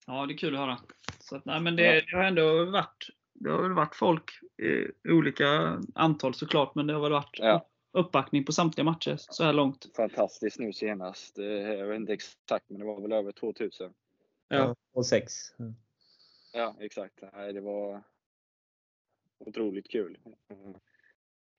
Ja, 0.07 0.27
det 0.27 0.35
är 0.35 0.39
kul 0.39 0.55
att 0.55 0.61
höra. 0.61 0.79
Så 1.19 1.37
att, 1.37 1.45
nej, 1.45 1.61
men 1.61 1.77
det, 1.77 2.01
det 2.11 2.17
har 2.17 2.25
ändå 2.25 2.65
varit, 2.65 3.09
det 3.33 3.51
har 3.51 3.63
väl 3.63 3.73
varit 3.73 3.97
folk 3.97 4.31
i 4.63 5.09
olika 5.11 5.81
antal 5.95 6.35
såklart, 6.35 6.75
men 6.75 6.87
det 6.87 6.95
har 6.95 7.01
väl 7.01 7.13
varit 7.13 7.39
Ja. 7.39 7.69
Uppbackning 7.95 8.45
på 8.45 8.53
samtliga 8.53 8.85
matcher 8.85 9.17
så 9.19 9.45
här 9.45 9.53
långt. 9.53 9.97
Fantastiskt 9.97 10.59
nu 10.59 10.73
senast. 10.73 11.39
Eh, 11.39 11.45
Jag 11.47 11.87
vet 11.87 11.97
inte 11.97 12.13
exakt, 12.13 12.71
men 12.71 12.79
det 12.81 12.87
var 12.87 13.01
väl 13.01 13.13
över 13.13 13.33
2000. 13.33 13.95
Ja. 14.49 14.77
Och 14.93 15.07
6. 15.07 15.33
Ja, 16.53 16.77
exakt. 16.81 17.23
Nej, 17.33 17.53
det 17.53 17.61
var 17.61 18.03
otroligt 19.39 19.91
kul. 19.91 20.19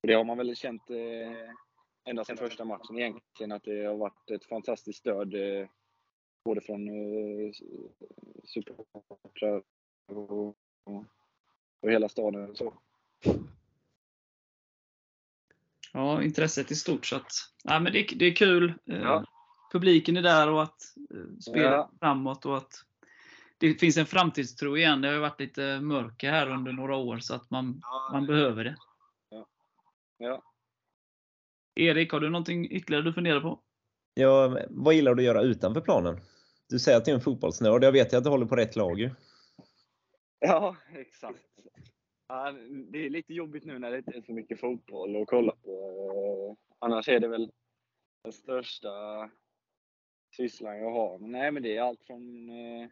Och 0.01 0.07
det 0.07 0.13
har 0.13 0.23
man 0.23 0.37
väl 0.37 0.55
känt 0.55 0.89
eh, 0.89 1.49
ända 2.05 2.25
sedan 2.25 2.37
första 2.37 2.65
matchen 2.65 2.97
egentligen 2.99 3.51
att 3.51 3.63
det 3.63 3.85
har 3.85 3.97
varit 3.97 4.31
ett 4.31 4.45
fantastiskt 4.45 4.99
stöd 4.99 5.33
eh, 5.33 5.67
både 6.45 6.61
från 6.61 6.89
supportrar 8.43 9.63
och, 10.07 10.31
och, 10.83 11.05
och 11.81 11.91
hela 11.91 12.09
staden. 12.09 12.49
och 12.49 12.57
Så. 12.57 12.73
Ja, 15.95 16.23
intresset 16.23 16.71
är 16.71 16.75
stort. 16.75 17.05
Så 17.05 17.15
att, 17.15 17.31
ja, 17.63 17.79
men 17.79 17.93
det, 17.93 17.99
är- 17.99 18.15
det 18.17 18.25
är 18.25 18.35
kul. 18.35 18.73
Eh, 18.89 18.97
Ja. 19.01 19.25
Publiken 19.71 20.17
är 20.17 20.21
där 20.21 20.49
och 20.49 20.63
att 20.63 20.81
eh, 21.13 21.37
spela 21.51 21.71
Ja. 21.71 21.91
framåt 21.99 22.45
och 22.45 22.57
att 22.57 22.73
det 23.57 23.73
finns 23.73 23.97
en 23.97 24.05
framtidstro 24.05 24.77
igen. 24.77 25.01
Det 25.01 25.07
har 25.07 25.13
ju 25.15 25.19
varit 25.21 25.39
lite 25.39 25.79
mörker 25.79 26.31
här 26.31 26.49
under 26.49 26.71
några 26.71 26.95
år 26.95 27.19
så 27.19 27.35
att 27.35 27.49
man, 27.49 27.81
man 28.11 28.25
behöver 28.25 28.63
det. 28.63 28.75
Ja. 30.17 30.43
Erik, 31.75 32.11
har 32.11 32.19
du 32.19 32.29
någonting 32.29 32.71
ytterligare 32.71 33.03
du 33.03 33.13
funderar 33.13 33.41
på? 33.41 33.59
Ja, 34.13 34.59
vad 34.69 34.93
gillar 34.93 35.15
du 35.15 35.21
att 35.21 35.25
göra 35.25 35.41
utanför 35.41 35.81
planen? 35.81 36.19
Du 36.69 36.79
säger 36.79 36.97
att 36.97 37.05
du 37.05 37.11
är 37.11 37.15
en 37.15 37.21
fotbollsnörd. 37.21 37.83
Jag 37.83 37.91
vet 37.91 38.13
ju 38.13 38.17
att 38.17 38.23
du 38.23 38.29
håller 38.29 38.45
på 38.45 38.55
rätt 38.55 38.75
lag 38.75 38.99
ju. 38.99 39.09
Ja, 40.39 40.75
exakt. 40.93 41.39
Ja, 42.27 42.51
det 42.91 43.05
är 43.05 43.09
lite 43.09 43.33
jobbigt 43.33 43.65
nu 43.65 43.79
när 43.79 43.91
det 43.91 43.97
inte 43.97 44.11
är 44.17 44.21
så 44.21 44.33
mycket 44.33 44.59
fotboll 44.59 45.21
att 45.21 45.27
kolla 45.27 45.51
på. 45.63 45.84
Annars 46.79 47.09
är 47.09 47.19
det 47.19 47.27
väl 47.27 47.51
den 48.23 48.33
största 48.33 48.89
sysslan 50.35 50.77
jag 50.77 50.91
har. 50.91 51.19
Men 51.19 51.31
nej, 51.31 51.51
men 51.51 51.63
det 51.63 51.77
är 51.77 51.81
allt 51.81 52.03
från 52.03 52.49
eh, 52.49 52.89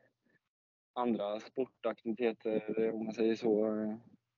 andra 0.94 1.40
sportaktiviteter, 1.40 2.92
om 2.92 3.06
man 3.06 3.14
säger 3.14 3.36
så. 3.36 3.82
Eh, 3.82 3.96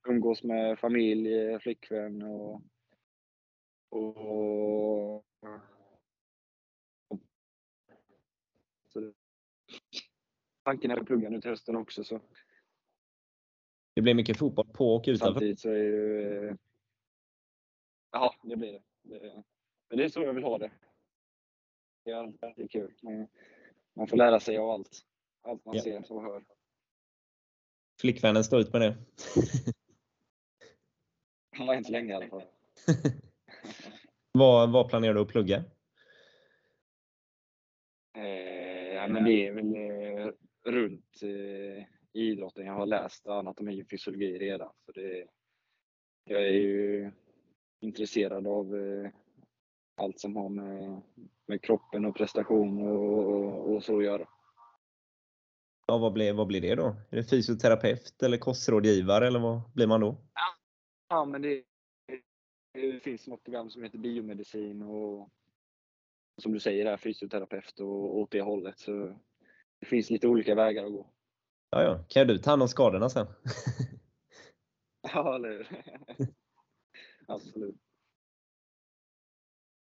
Umgås 0.07 0.43
med 0.43 0.79
familj, 0.79 1.33
eh, 1.39 1.59
flickvän 1.59 2.21
och, 2.21 2.61
och 3.89 5.23
så 8.89 9.13
Tanken 10.63 10.91
är 10.91 10.97
att 10.97 11.05
plugga 11.05 11.29
nu 11.29 11.41
till 11.41 11.49
hösten 11.49 11.75
också. 11.75 12.03
Så. 12.03 12.21
Det 13.93 14.01
blir 14.01 14.13
mycket 14.13 14.37
fotboll 14.37 14.67
på 14.73 14.95
och 14.95 15.03
utanför. 15.07 15.25
Samtidigt 15.33 15.59
så 15.59 15.69
är 15.69 15.83
ju... 15.83 16.47
eh, 16.49 16.55
Ja, 18.11 18.35
det 18.43 18.55
blir 18.55 18.71
det. 18.71 18.83
Det. 19.09 19.43
Men 19.89 19.97
det 19.97 20.03
är 20.03 20.09
så 20.09 20.21
jag 20.21 20.33
vill 20.33 20.43
ha 20.43 20.57
det. 20.57 20.71
Det 22.03 22.11
är 22.11 22.67
kul. 22.67 22.93
Man, 23.95 24.07
får 24.07 24.17
lära 24.17 24.39
sig 24.39 24.57
av 24.57 24.69
allt. 24.69 25.01
Allt 25.41 25.65
man 25.65 25.75
Ja. 25.75 25.81
ser 25.83 26.11
och 26.11 26.23
hör. 26.23 26.43
Flickvännen 28.01 28.43
står 28.43 28.59
ut 28.59 28.73
med 28.73 28.81
det. 28.81 28.97
Ja, 31.57 31.73
än 31.75 31.83
så 31.83 31.91
länge 31.91 32.13
i 32.13 32.15
alla 32.15 32.27
fall. 32.27 32.43
vad, 34.31 34.71
vad 34.71 34.89
planerar 34.89 35.13
du 35.13 35.21
att 35.21 35.27
plugga? 35.27 35.63
Eh, 38.17 38.93
ja, 38.93 39.07
men 39.07 39.23
det 39.23 39.47
är 39.47 39.51
väl 39.51 39.75
eh, 39.75 40.31
runt 40.71 41.21
eh, 41.23 41.85
idrotten. 42.13 42.65
Jag 42.65 42.73
har 42.73 42.85
läst 42.85 43.27
anatomi 43.27 43.83
och 43.83 43.89
fysiologi 43.89 44.37
redan. 44.37 44.73
Så 44.85 44.91
det, 44.91 45.27
jag 46.23 46.41
är 46.41 46.51
ju 46.51 47.11
intresserad 47.79 48.47
av 48.47 48.75
eh, 48.75 49.11
allt 49.95 50.19
som 50.19 50.35
har 50.35 50.49
med, 50.49 51.01
med 51.45 51.61
kroppen 51.61 52.05
och 52.05 52.15
prestation 52.15 52.87
och, 52.87 53.33
och, 53.33 53.73
och 53.75 53.83
så 53.83 53.97
att 53.97 54.03
göra. 54.03 54.27
Ja, 55.87 55.97
vad 55.97 56.13
blir, 56.13 56.33
vad 56.33 56.47
blir 56.47 56.61
det 56.61 56.75
då? 56.75 56.95
Är 57.09 57.15
det 57.15 57.23
fysioterapeut 57.23 58.23
eller 58.23 58.37
kostrådgivare 58.37 59.27
eller 59.27 59.39
vad 59.39 59.61
blir 59.73 59.87
man 59.87 60.01
då? 60.01 60.17
Ja, 61.09 61.25
men 61.25 61.41
det, 61.41 61.63
det 62.73 62.99
finns 63.03 63.27
något 63.27 63.43
program 63.43 63.69
som 63.69 63.83
heter 63.83 63.97
biomedicin 63.97 64.81
och 64.81 65.29
som 66.41 66.53
du 66.53 66.59
säger 66.59 66.85
är 66.85 66.97
fysioterapeut 66.97 67.79
och 67.79 68.17
åt 68.17 68.31
det 68.31 68.41
hållet. 68.41 68.79
Så 68.79 68.91
det 69.79 69.85
finns 69.85 70.09
lite 70.09 70.27
olika 70.27 70.55
vägar 70.55 70.85
att 70.85 70.91
gå. 70.91 71.09
Ja, 71.69 71.83
ja. 71.83 72.05
Kan 72.09 72.27
du 72.27 72.37
ta 72.37 72.49
hand 72.49 72.61
om 72.61 72.67
skadorna 72.67 73.09
sen? 73.09 73.27
Ja, 75.13 75.35
eller 75.35 75.49
hur? 75.49 75.67
Absolut. 77.27 77.75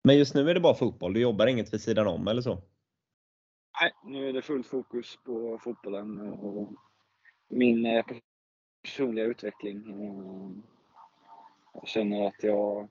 Men 0.03 0.17
just 0.17 0.35
nu 0.35 0.49
är 0.49 0.53
det 0.53 0.59
bara 0.59 0.75
fotboll. 0.75 1.13
Du 1.13 1.21
jobbar 1.21 1.47
inget 1.47 1.73
vid 1.73 1.81
sidan 1.81 2.07
om 2.07 2.27
eller 2.27 2.41
så? 2.41 2.61
Nej, 3.81 3.91
nu 4.03 4.29
är 4.29 4.33
det 4.33 4.41
fullt 4.41 4.67
fokus 4.67 5.17
på 5.23 5.59
fotbollen 5.63 6.19
och 6.19 6.73
min 7.47 7.85
eh, 7.85 8.05
personliga 8.83 9.25
utveckling. 9.25 9.83
Jag 11.73 11.87
känner 11.87 12.27
att 12.27 12.43
jag, 12.43 12.89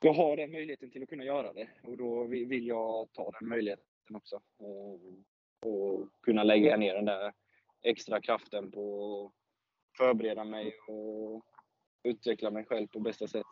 jag 0.00 0.12
har 0.12 0.36
den 0.36 0.52
möjligheten 0.52 0.90
till 0.90 1.02
att 1.02 1.08
kunna 1.08 1.24
göra 1.24 1.52
det 1.52 1.68
och 1.82 1.96
då 1.96 2.24
vill 2.24 2.46
vill 2.46 2.66
jag 2.66 3.12
ta 3.12 3.30
den 3.30 3.48
möjligheten 3.48 4.16
också. 4.16 4.36
Eh, 4.36 5.68
Och 5.70 6.08
kunna 6.22 6.44
lägga 6.44 6.76
ner 6.76 6.94
den 6.94 7.04
där 7.04 7.32
extra 7.82 8.20
kraften 8.20 8.70
på 8.70 9.24
att 9.26 9.32
förbereda 9.96 10.44
mig 10.44 10.76
och 10.88 11.46
utveckla 12.02 12.50
mig 12.50 12.64
själv 12.64 12.86
på 12.86 13.00
bästa 13.00 13.28
sätt. 13.28 13.46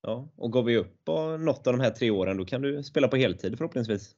Ja, 0.00 0.28
och 0.36 0.50
går 0.50 0.62
vi 0.62 0.76
upp 0.76 1.04
på 1.04 1.36
något 1.36 1.66
av 1.66 1.72
de 1.72 1.80
här 1.80 1.90
tre 1.90 2.10
åren, 2.10 2.36
då 2.36 2.44
kan 2.44 2.62
du 2.62 2.82
spela 2.82 3.08
på 3.08 3.16
heltid 3.16 3.58
förhoppningsvis. 3.58 4.16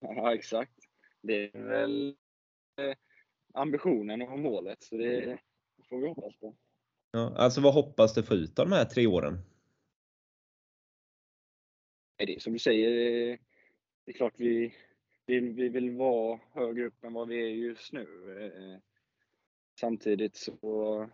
Ja, 0.00 0.34
exakt. 0.34 0.74
Det 1.22 1.56
är 1.56 1.62
väl 1.62 2.16
eh, 2.76 2.96
ambitionen 3.54 4.22
och 4.22 4.38
målet, 4.38 4.82
så 4.82 4.96
det 4.96 5.38
får 5.88 6.00
vi 6.00 6.08
hoppas 6.08 6.36
på. 6.36 6.56
Ja, 7.10 7.34
alltså 7.36 7.60
vad 7.60 7.74
hoppas 7.74 8.14
du 8.14 8.22
få 8.22 8.34
ut 8.34 8.58
av 8.58 8.68
de 8.68 8.76
här 8.76 8.84
tre 8.84 9.06
åren? 9.06 9.38
är 12.20 12.26
det 12.26 12.42
som 12.42 12.52
du 12.52 12.58
säger, 12.58 12.90
eh, 13.30 13.38
det 14.04 14.12
är 14.12 14.16
klart 14.16 14.34
vi, 14.36 14.74
vi, 15.26 15.40
vi 15.40 15.68
vill 15.68 15.90
vara 15.90 16.40
högre 16.52 16.86
upp 16.86 17.04
än 17.04 17.12
vad 17.12 17.28
vi 17.28 17.42
är 17.42 17.48
just 17.48 17.92
nu. 17.92 18.06
Eh, 18.40 18.78
Samtidigt 19.80 20.36
så 20.36 21.08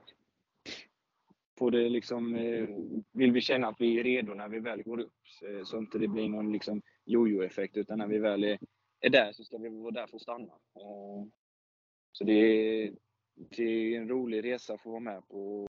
på 1.56 1.70
det 1.70 1.88
liksom, 1.88 2.34
eh, 2.34 2.68
vill 3.12 3.32
vi 3.32 3.40
känna 3.40 3.68
att 3.68 3.80
vi 3.80 4.00
är 4.00 4.04
redo 4.04 4.34
när 4.34 4.48
vi 4.48 4.60
väl 4.60 4.82
går 4.82 5.00
upp. 5.00 5.12
Så, 5.24 5.64
Så 5.64 5.78
inte 5.78 5.98
det 5.98 6.08
blir 6.08 6.28
någon 6.28 6.52
liksom 6.52 6.82
jojo-effekt 7.04 7.76
utan 7.76 7.98
när 7.98 8.06
vi 8.06 8.18
väl 8.18 8.44
är, 8.44 8.58
är 9.00 9.10
där 9.10 9.32
så 9.32 9.44
ska 9.44 9.58
vi 9.58 9.68
vara 9.68 9.90
där 9.90 10.06
för 10.06 10.16
att 10.16 10.22
stanna. 10.22 10.52
Eh, 10.52 11.26
så 12.12 12.24
det 12.24 12.32
är, 12.32 12.92
det 13.34 13.62
är 13.62 14.00
en 14.00 14.08
rolig 14.08 14.44
resa 14.44 14.74
att 14.74 14.82
få 14.82 14.90
vara 14.90 15.00
med 15.00 15.28
på. 15.28 15.68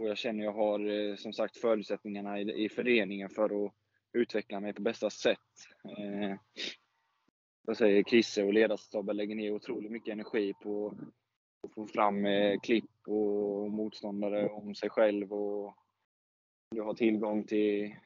Och 0.00 0.08
jag 0.08 0.18
känner 0.18 0.44
jag 0.44 0.52
har 0.52 0.88
eh, 0.88 1.16
som 1.16 1.32
sagt 1.32 1.56
förutsättningarna 1.56 2.40
i, 2.40 2.64
i 2.64 2.68
föreningen 2.68 3.30
för 3.30 3.66
att 3.66 3.72
utveckla 4.12 4.60
mig 4.60 4.72
på 4.72 4.82
bästa 4.82 5.10
sätt. 5.10 5.38
Eh, 5.98 6.36
jag 7.66 7.76
säger 7.76 8.02
Krisse 8.02 8.44
och 8.44 8.54
ledarstaben 8.54 9.16
lägger 9.16 9.34
ner 9.34 9.50
otroligt 9.50 9.92
mycket 9.92 10.12
energi 10.12 10.54
på 10.62 10.98
att 11.64 11.74
få 11.74 11.86
fram 11.86 12.26
eh, 12.26 12.60
klipp 12.60 12.90
och 13.08 13.70
motståndare 13.70 14.48
om 14.48 14.74
sig 14.74 14.90
själv 14.90 15.32
och 15.32 15.74
du 16.70 16.82
har 16.82 16.94
tillgång 16.94 17.44
till, 17.44 17.96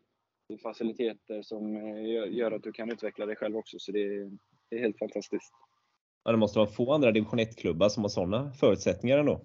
till 0.49 0.61
faciliteter 0.61 1.43
som 1.43 1.77
eh, 1.77 2.33
gör, 2.37 2.53
att 2.53 2.63
du 2.63 2.73
kan 2.73 2.91
utveckla 2.93 3.27
dig 3.27 3.37
själv 3.37 3.57
också. 3.57 3.79
Så 3.79 3.93
det, 3.93 4.01
är- 4.01 4.39
det 4.71 4.77
är 4.77 4.81
helt 4.81 4.99
fantastiskt. 4.99 5.53
Ja, 6.25 6.31
det 6.33 6.39
måste 6.39 6.59
vara 6.59 6.69
få 6.69 6.93
andra 6.93 7.11
division 7.13 7.39
1-klubbar 7.41 7.89
som 7.89 8.03
har 8.05 8.09
sådana 8.09 8.53
förutsättningar 8.53 9.19
ändå. 9.19 9.41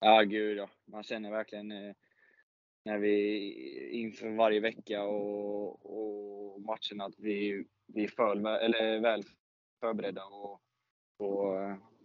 Ja, 0.00 0.22
gud 0.22 0.58
ja. 0.58 0.68
Man 0.84 1.02
känner 1.02 1.30
verkligen 1.30 1.72
eh, 1.72 1.94
när 2.84 2.98
vi 2.98 3.90
inför 3.90 4.30
varje 4.30 4.60
vecka 4.60 5.04
och, 5.04 5.86
och 5.86 6.60
matcherna 6.60 7.04
att 7.04 7.18
vi, 7.18 7.64
vi 7.86 8.04
är 8.04 8.08
för, 8.08 8.36
eller 8.58 9.00
väl 9.00 9.22
förberedda 9.80 10.24
och, 10.24 10.60
på, 11.18 11.54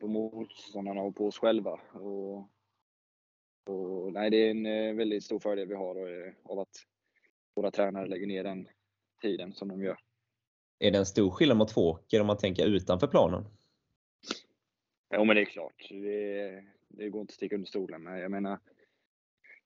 på 0.03 0.07
motståndarna 0.07 1.01
och 1.01 1.15
på 1.15 1.27
oss 1.27 1.37
själva. 1.37 1.79
Och, 1.93 2.37
och, 3.65 4.13
nej, 4.13 4.29
det 4.29 4.37
är 4.37 4.51
en 4.51 4.65
eh, 4.65 4.95
väldigt 4.95 5.23
stor 5.23 5.39
fördel 5.39 5.67
vi 5.67 5.75
har 5.75 5.95
eh, 5.95 6.33
av 6.43 6.59
att 6.59 6.75
våra 7.55 7.71
tränare 7.71 8.07
lägger 8.07 8.27
ner 8.27 8.43
den 8.43 8.67
tiden 9.21 9.53
som 9.53 9.67
de 9.67 9.83
gör. 9.83 9.97
Är 10.79 10.91
det 10.91 10.97
en 10.97 11.05
stor 11.05 11.31
skillnad 11.31 11.57
mot 11.57 11.67
Tvååker 11.67 12.21
om 12.21 12.27
man 12.27 12.37
tänker 12.37 12.65
utanför 12.65 13.07
planen? 13.07 13.45
Ja, 15.09 15.23
men 15.23 15.35
det 15.35 15.41
är 15.41 15.45
klart. 15.45 15.87
Det, 15.89 16.63
det 16.87 17.09
går 17.09 17.21
inte 17.21 17.31
att 17.31 17.35
sticka 17.35 17.55
under 17.55 17.67
stolen 17.67 18.03
med. 18.03 18.21
Jag 18.21 18.31
menar, 18.31 18.59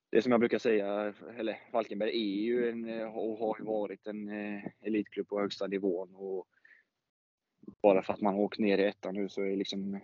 det 0.09 0.21
som 0.21 0.31
jag 0.31 0.39
brukar 0.39 0.59
säga, 0.59 1.13
eller 1.37 1.59
Falkenberg 1.71 2.09
är 2.09 2.43
ju 2.43 2.69
en, 2.69 3.07
och 3.07 3.37
har 3.37 3.57
ju 3.59 3.65
varit 3.65 4.07
en 4.07 4.29
eh, 4.29 4.63
elitklubb 4.81 5.27
på 5.27 5.39
högsta 5.39 5.67
nivån. 5.67 6.15
Och 6.15 6.47
bara 7.81 8.03
för 8.03 8.13
att 8.13 8.21
man 8.21 8.33
har 8.33 8.41
åkt 8.41 8.59
ner 8.59 8.77
i 8.77 8.85
ettan 8.85 9.13
nu 9.15 9.29
så 9.29 9.41
är, 9.41 9.55
liksom, 9.55 9.99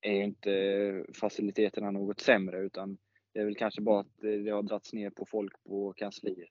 är 0.00 0.12
ju 0.12 0.24
inte 0.24 1.04
faciliteterna 1.14 1.90
något 1.90 2.20
sämre 2.20 2.58
utan 2.58 2.98
det 3.32 3.40
är 3.40 3.44
väl 3.44 3.56
kanske 3.56 3.80
bara 3.80 4.00
att 4.00 4.16
det 4.20 4.50
har 4.50 4.62
dragits 4.62 4.92
ner 4.92 5.10
på 5.10 5.26
folk 5.26 5.64
på 5.64 5.92
kansliet. 5.92 6.48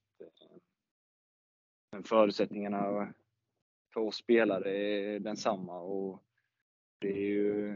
Men 1.91 2.03
förutsättningarna 2.03 3.13
för 3.93 4.01
oss 4.01 4.15
spelare 4.15 4.77
är 4.77 5.19
densamma 5.19 5.79
och 5.79 6.23
det 6.99 7.11
är 7.11 7.25
ju 7.27 7.75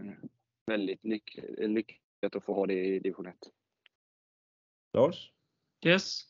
väldigt 0.65 1.03
lyck- 1.03 1.39
lyckat 1.57 2.36
att 2.36 2.45
få 2.45 2.53
ha 2.53 2.65
det 2.65 2.86
i 2.86 2.99
division 2.99 3.26
1. 3.26 3.36
Lars? 4.93 5.32
Yes. 5.86 6.22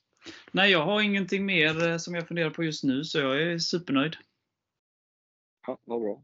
Nej, 0.51 0.71
jag 0.71 0.85
har 0.85 1.01
ingenting 1.01 1.45
mer 1.45 1.89
eh, 1.89 1.97
som 1.97 2.15
jag 2.15 2.27
funderar 2.27 2.49
på 2.49 2.63
just 2.63 2.83
nu, 2.83 3.03
så 3.03 3.19
jag 3.19 3.41
är 3.41 3.57
supernöjd. 3.57 4.15
Ja, 5.67 5.79
vad 5.83 6.01
bra. 6.01 6.23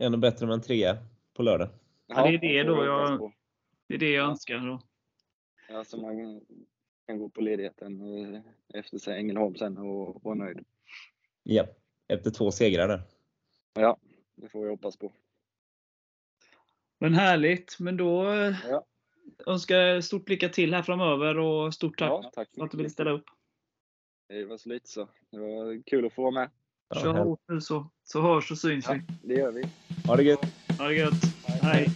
Ännu 0.00 0.16
bättre 0.16 0.46
med 0.46 0.54
en 0.54 0.62
trea 0.62 0.98
på 1.34 1.42
lördag. 1.42 1.68
Ja, 2.08 2.22
det 2.22 2.34
är 2.34 2.38
det 2.38 2.62
då 2.62 2.84
jag-. 2.84 3.32
Det 3.86 3.94
är 3.94 3.98
det 3.98 4.10
jag 4.10 4.24
Ja. 4.24 4.30
önskar. 4.30 4.58
Då. 4.58 4.80
Ja, 5.68 5.84
så 5.84 5.96
man 6.00 6.40
kan 7.06 7.18
gå 7.18 7.28
på 7.28 7.40
ledigheten 7.40 8.00
eh, 8.34 8.40
efter 8.80 8.98
sig 8.98 9.18
Ängelholm 9.18 9.54
sen 9.56 9.78
och 9.78 10.24
vara 10.24 10.34
nöjd. 10.34 10.64
Ja, 11.42 11.66
efter 12.08 12.30
två 12.30 12.50
segrar 12.50 12.88
där. 12.88 13.02
Ja, 13.74 13.96
det 14.34 14.48
får 14.48 14.62
vi 14.64 14.70
hoppas 14.70 14.96
på. 14.96 15.12
Men 16.98 17.14
härligt. 17.14 17.76
Men 17.80 17.96
då 17.96 18.24
Ja. 18.68 18.84
önskar 19.46 19.76
jag 19.76 20.04
stort 20.04 20.28
lycka 20.28 20.48
till 20.48 20.74
här 20.74 20.82
framöver 20.82 21.38
och 21.38 21.74
stort 21.74 21.98
tack 21.98 22.08
Ja, 22.10 22.30
tack 22.34 22.48
för 22.54 22.64
att 22.64 22.70
du 22.70 22.76
ville 22.76 22.90
ställa 22.90 23.10
upp. 23.10 23.24
Det 24.28 24.44
var 24.44 24.56
så 24.56 24.68
lite 24.68 24.88
så. 24.88 25.08
Det 25.30 25.38
var 25.38 25.82
kul 25.86 26.06
att 26.06 26.12
få 26.12 26.22
vara 26.22 26.32
med. 26.34 26.50
Kör 27.02 27.12
hårt 27.12 27.40
nu 27.48 27.60
så, 27.60 27.90
så 28.04 28.20
hörs 28.22 28.50
och 28.50 28.58
syns 28.58 28.86
Ja, 28.88 28.92
vi. 29.22 29.34
det 29.34 29.40
gör 29.40 29.52
vi. 29.52 29.62
Ha 30.06 30.16
det 30.16 30.22
gött! 30.22 30.40
Ha 30.78 30.84
det 30.84 30.94
gött. 30.94 31.24
Hej! 31.62 31.88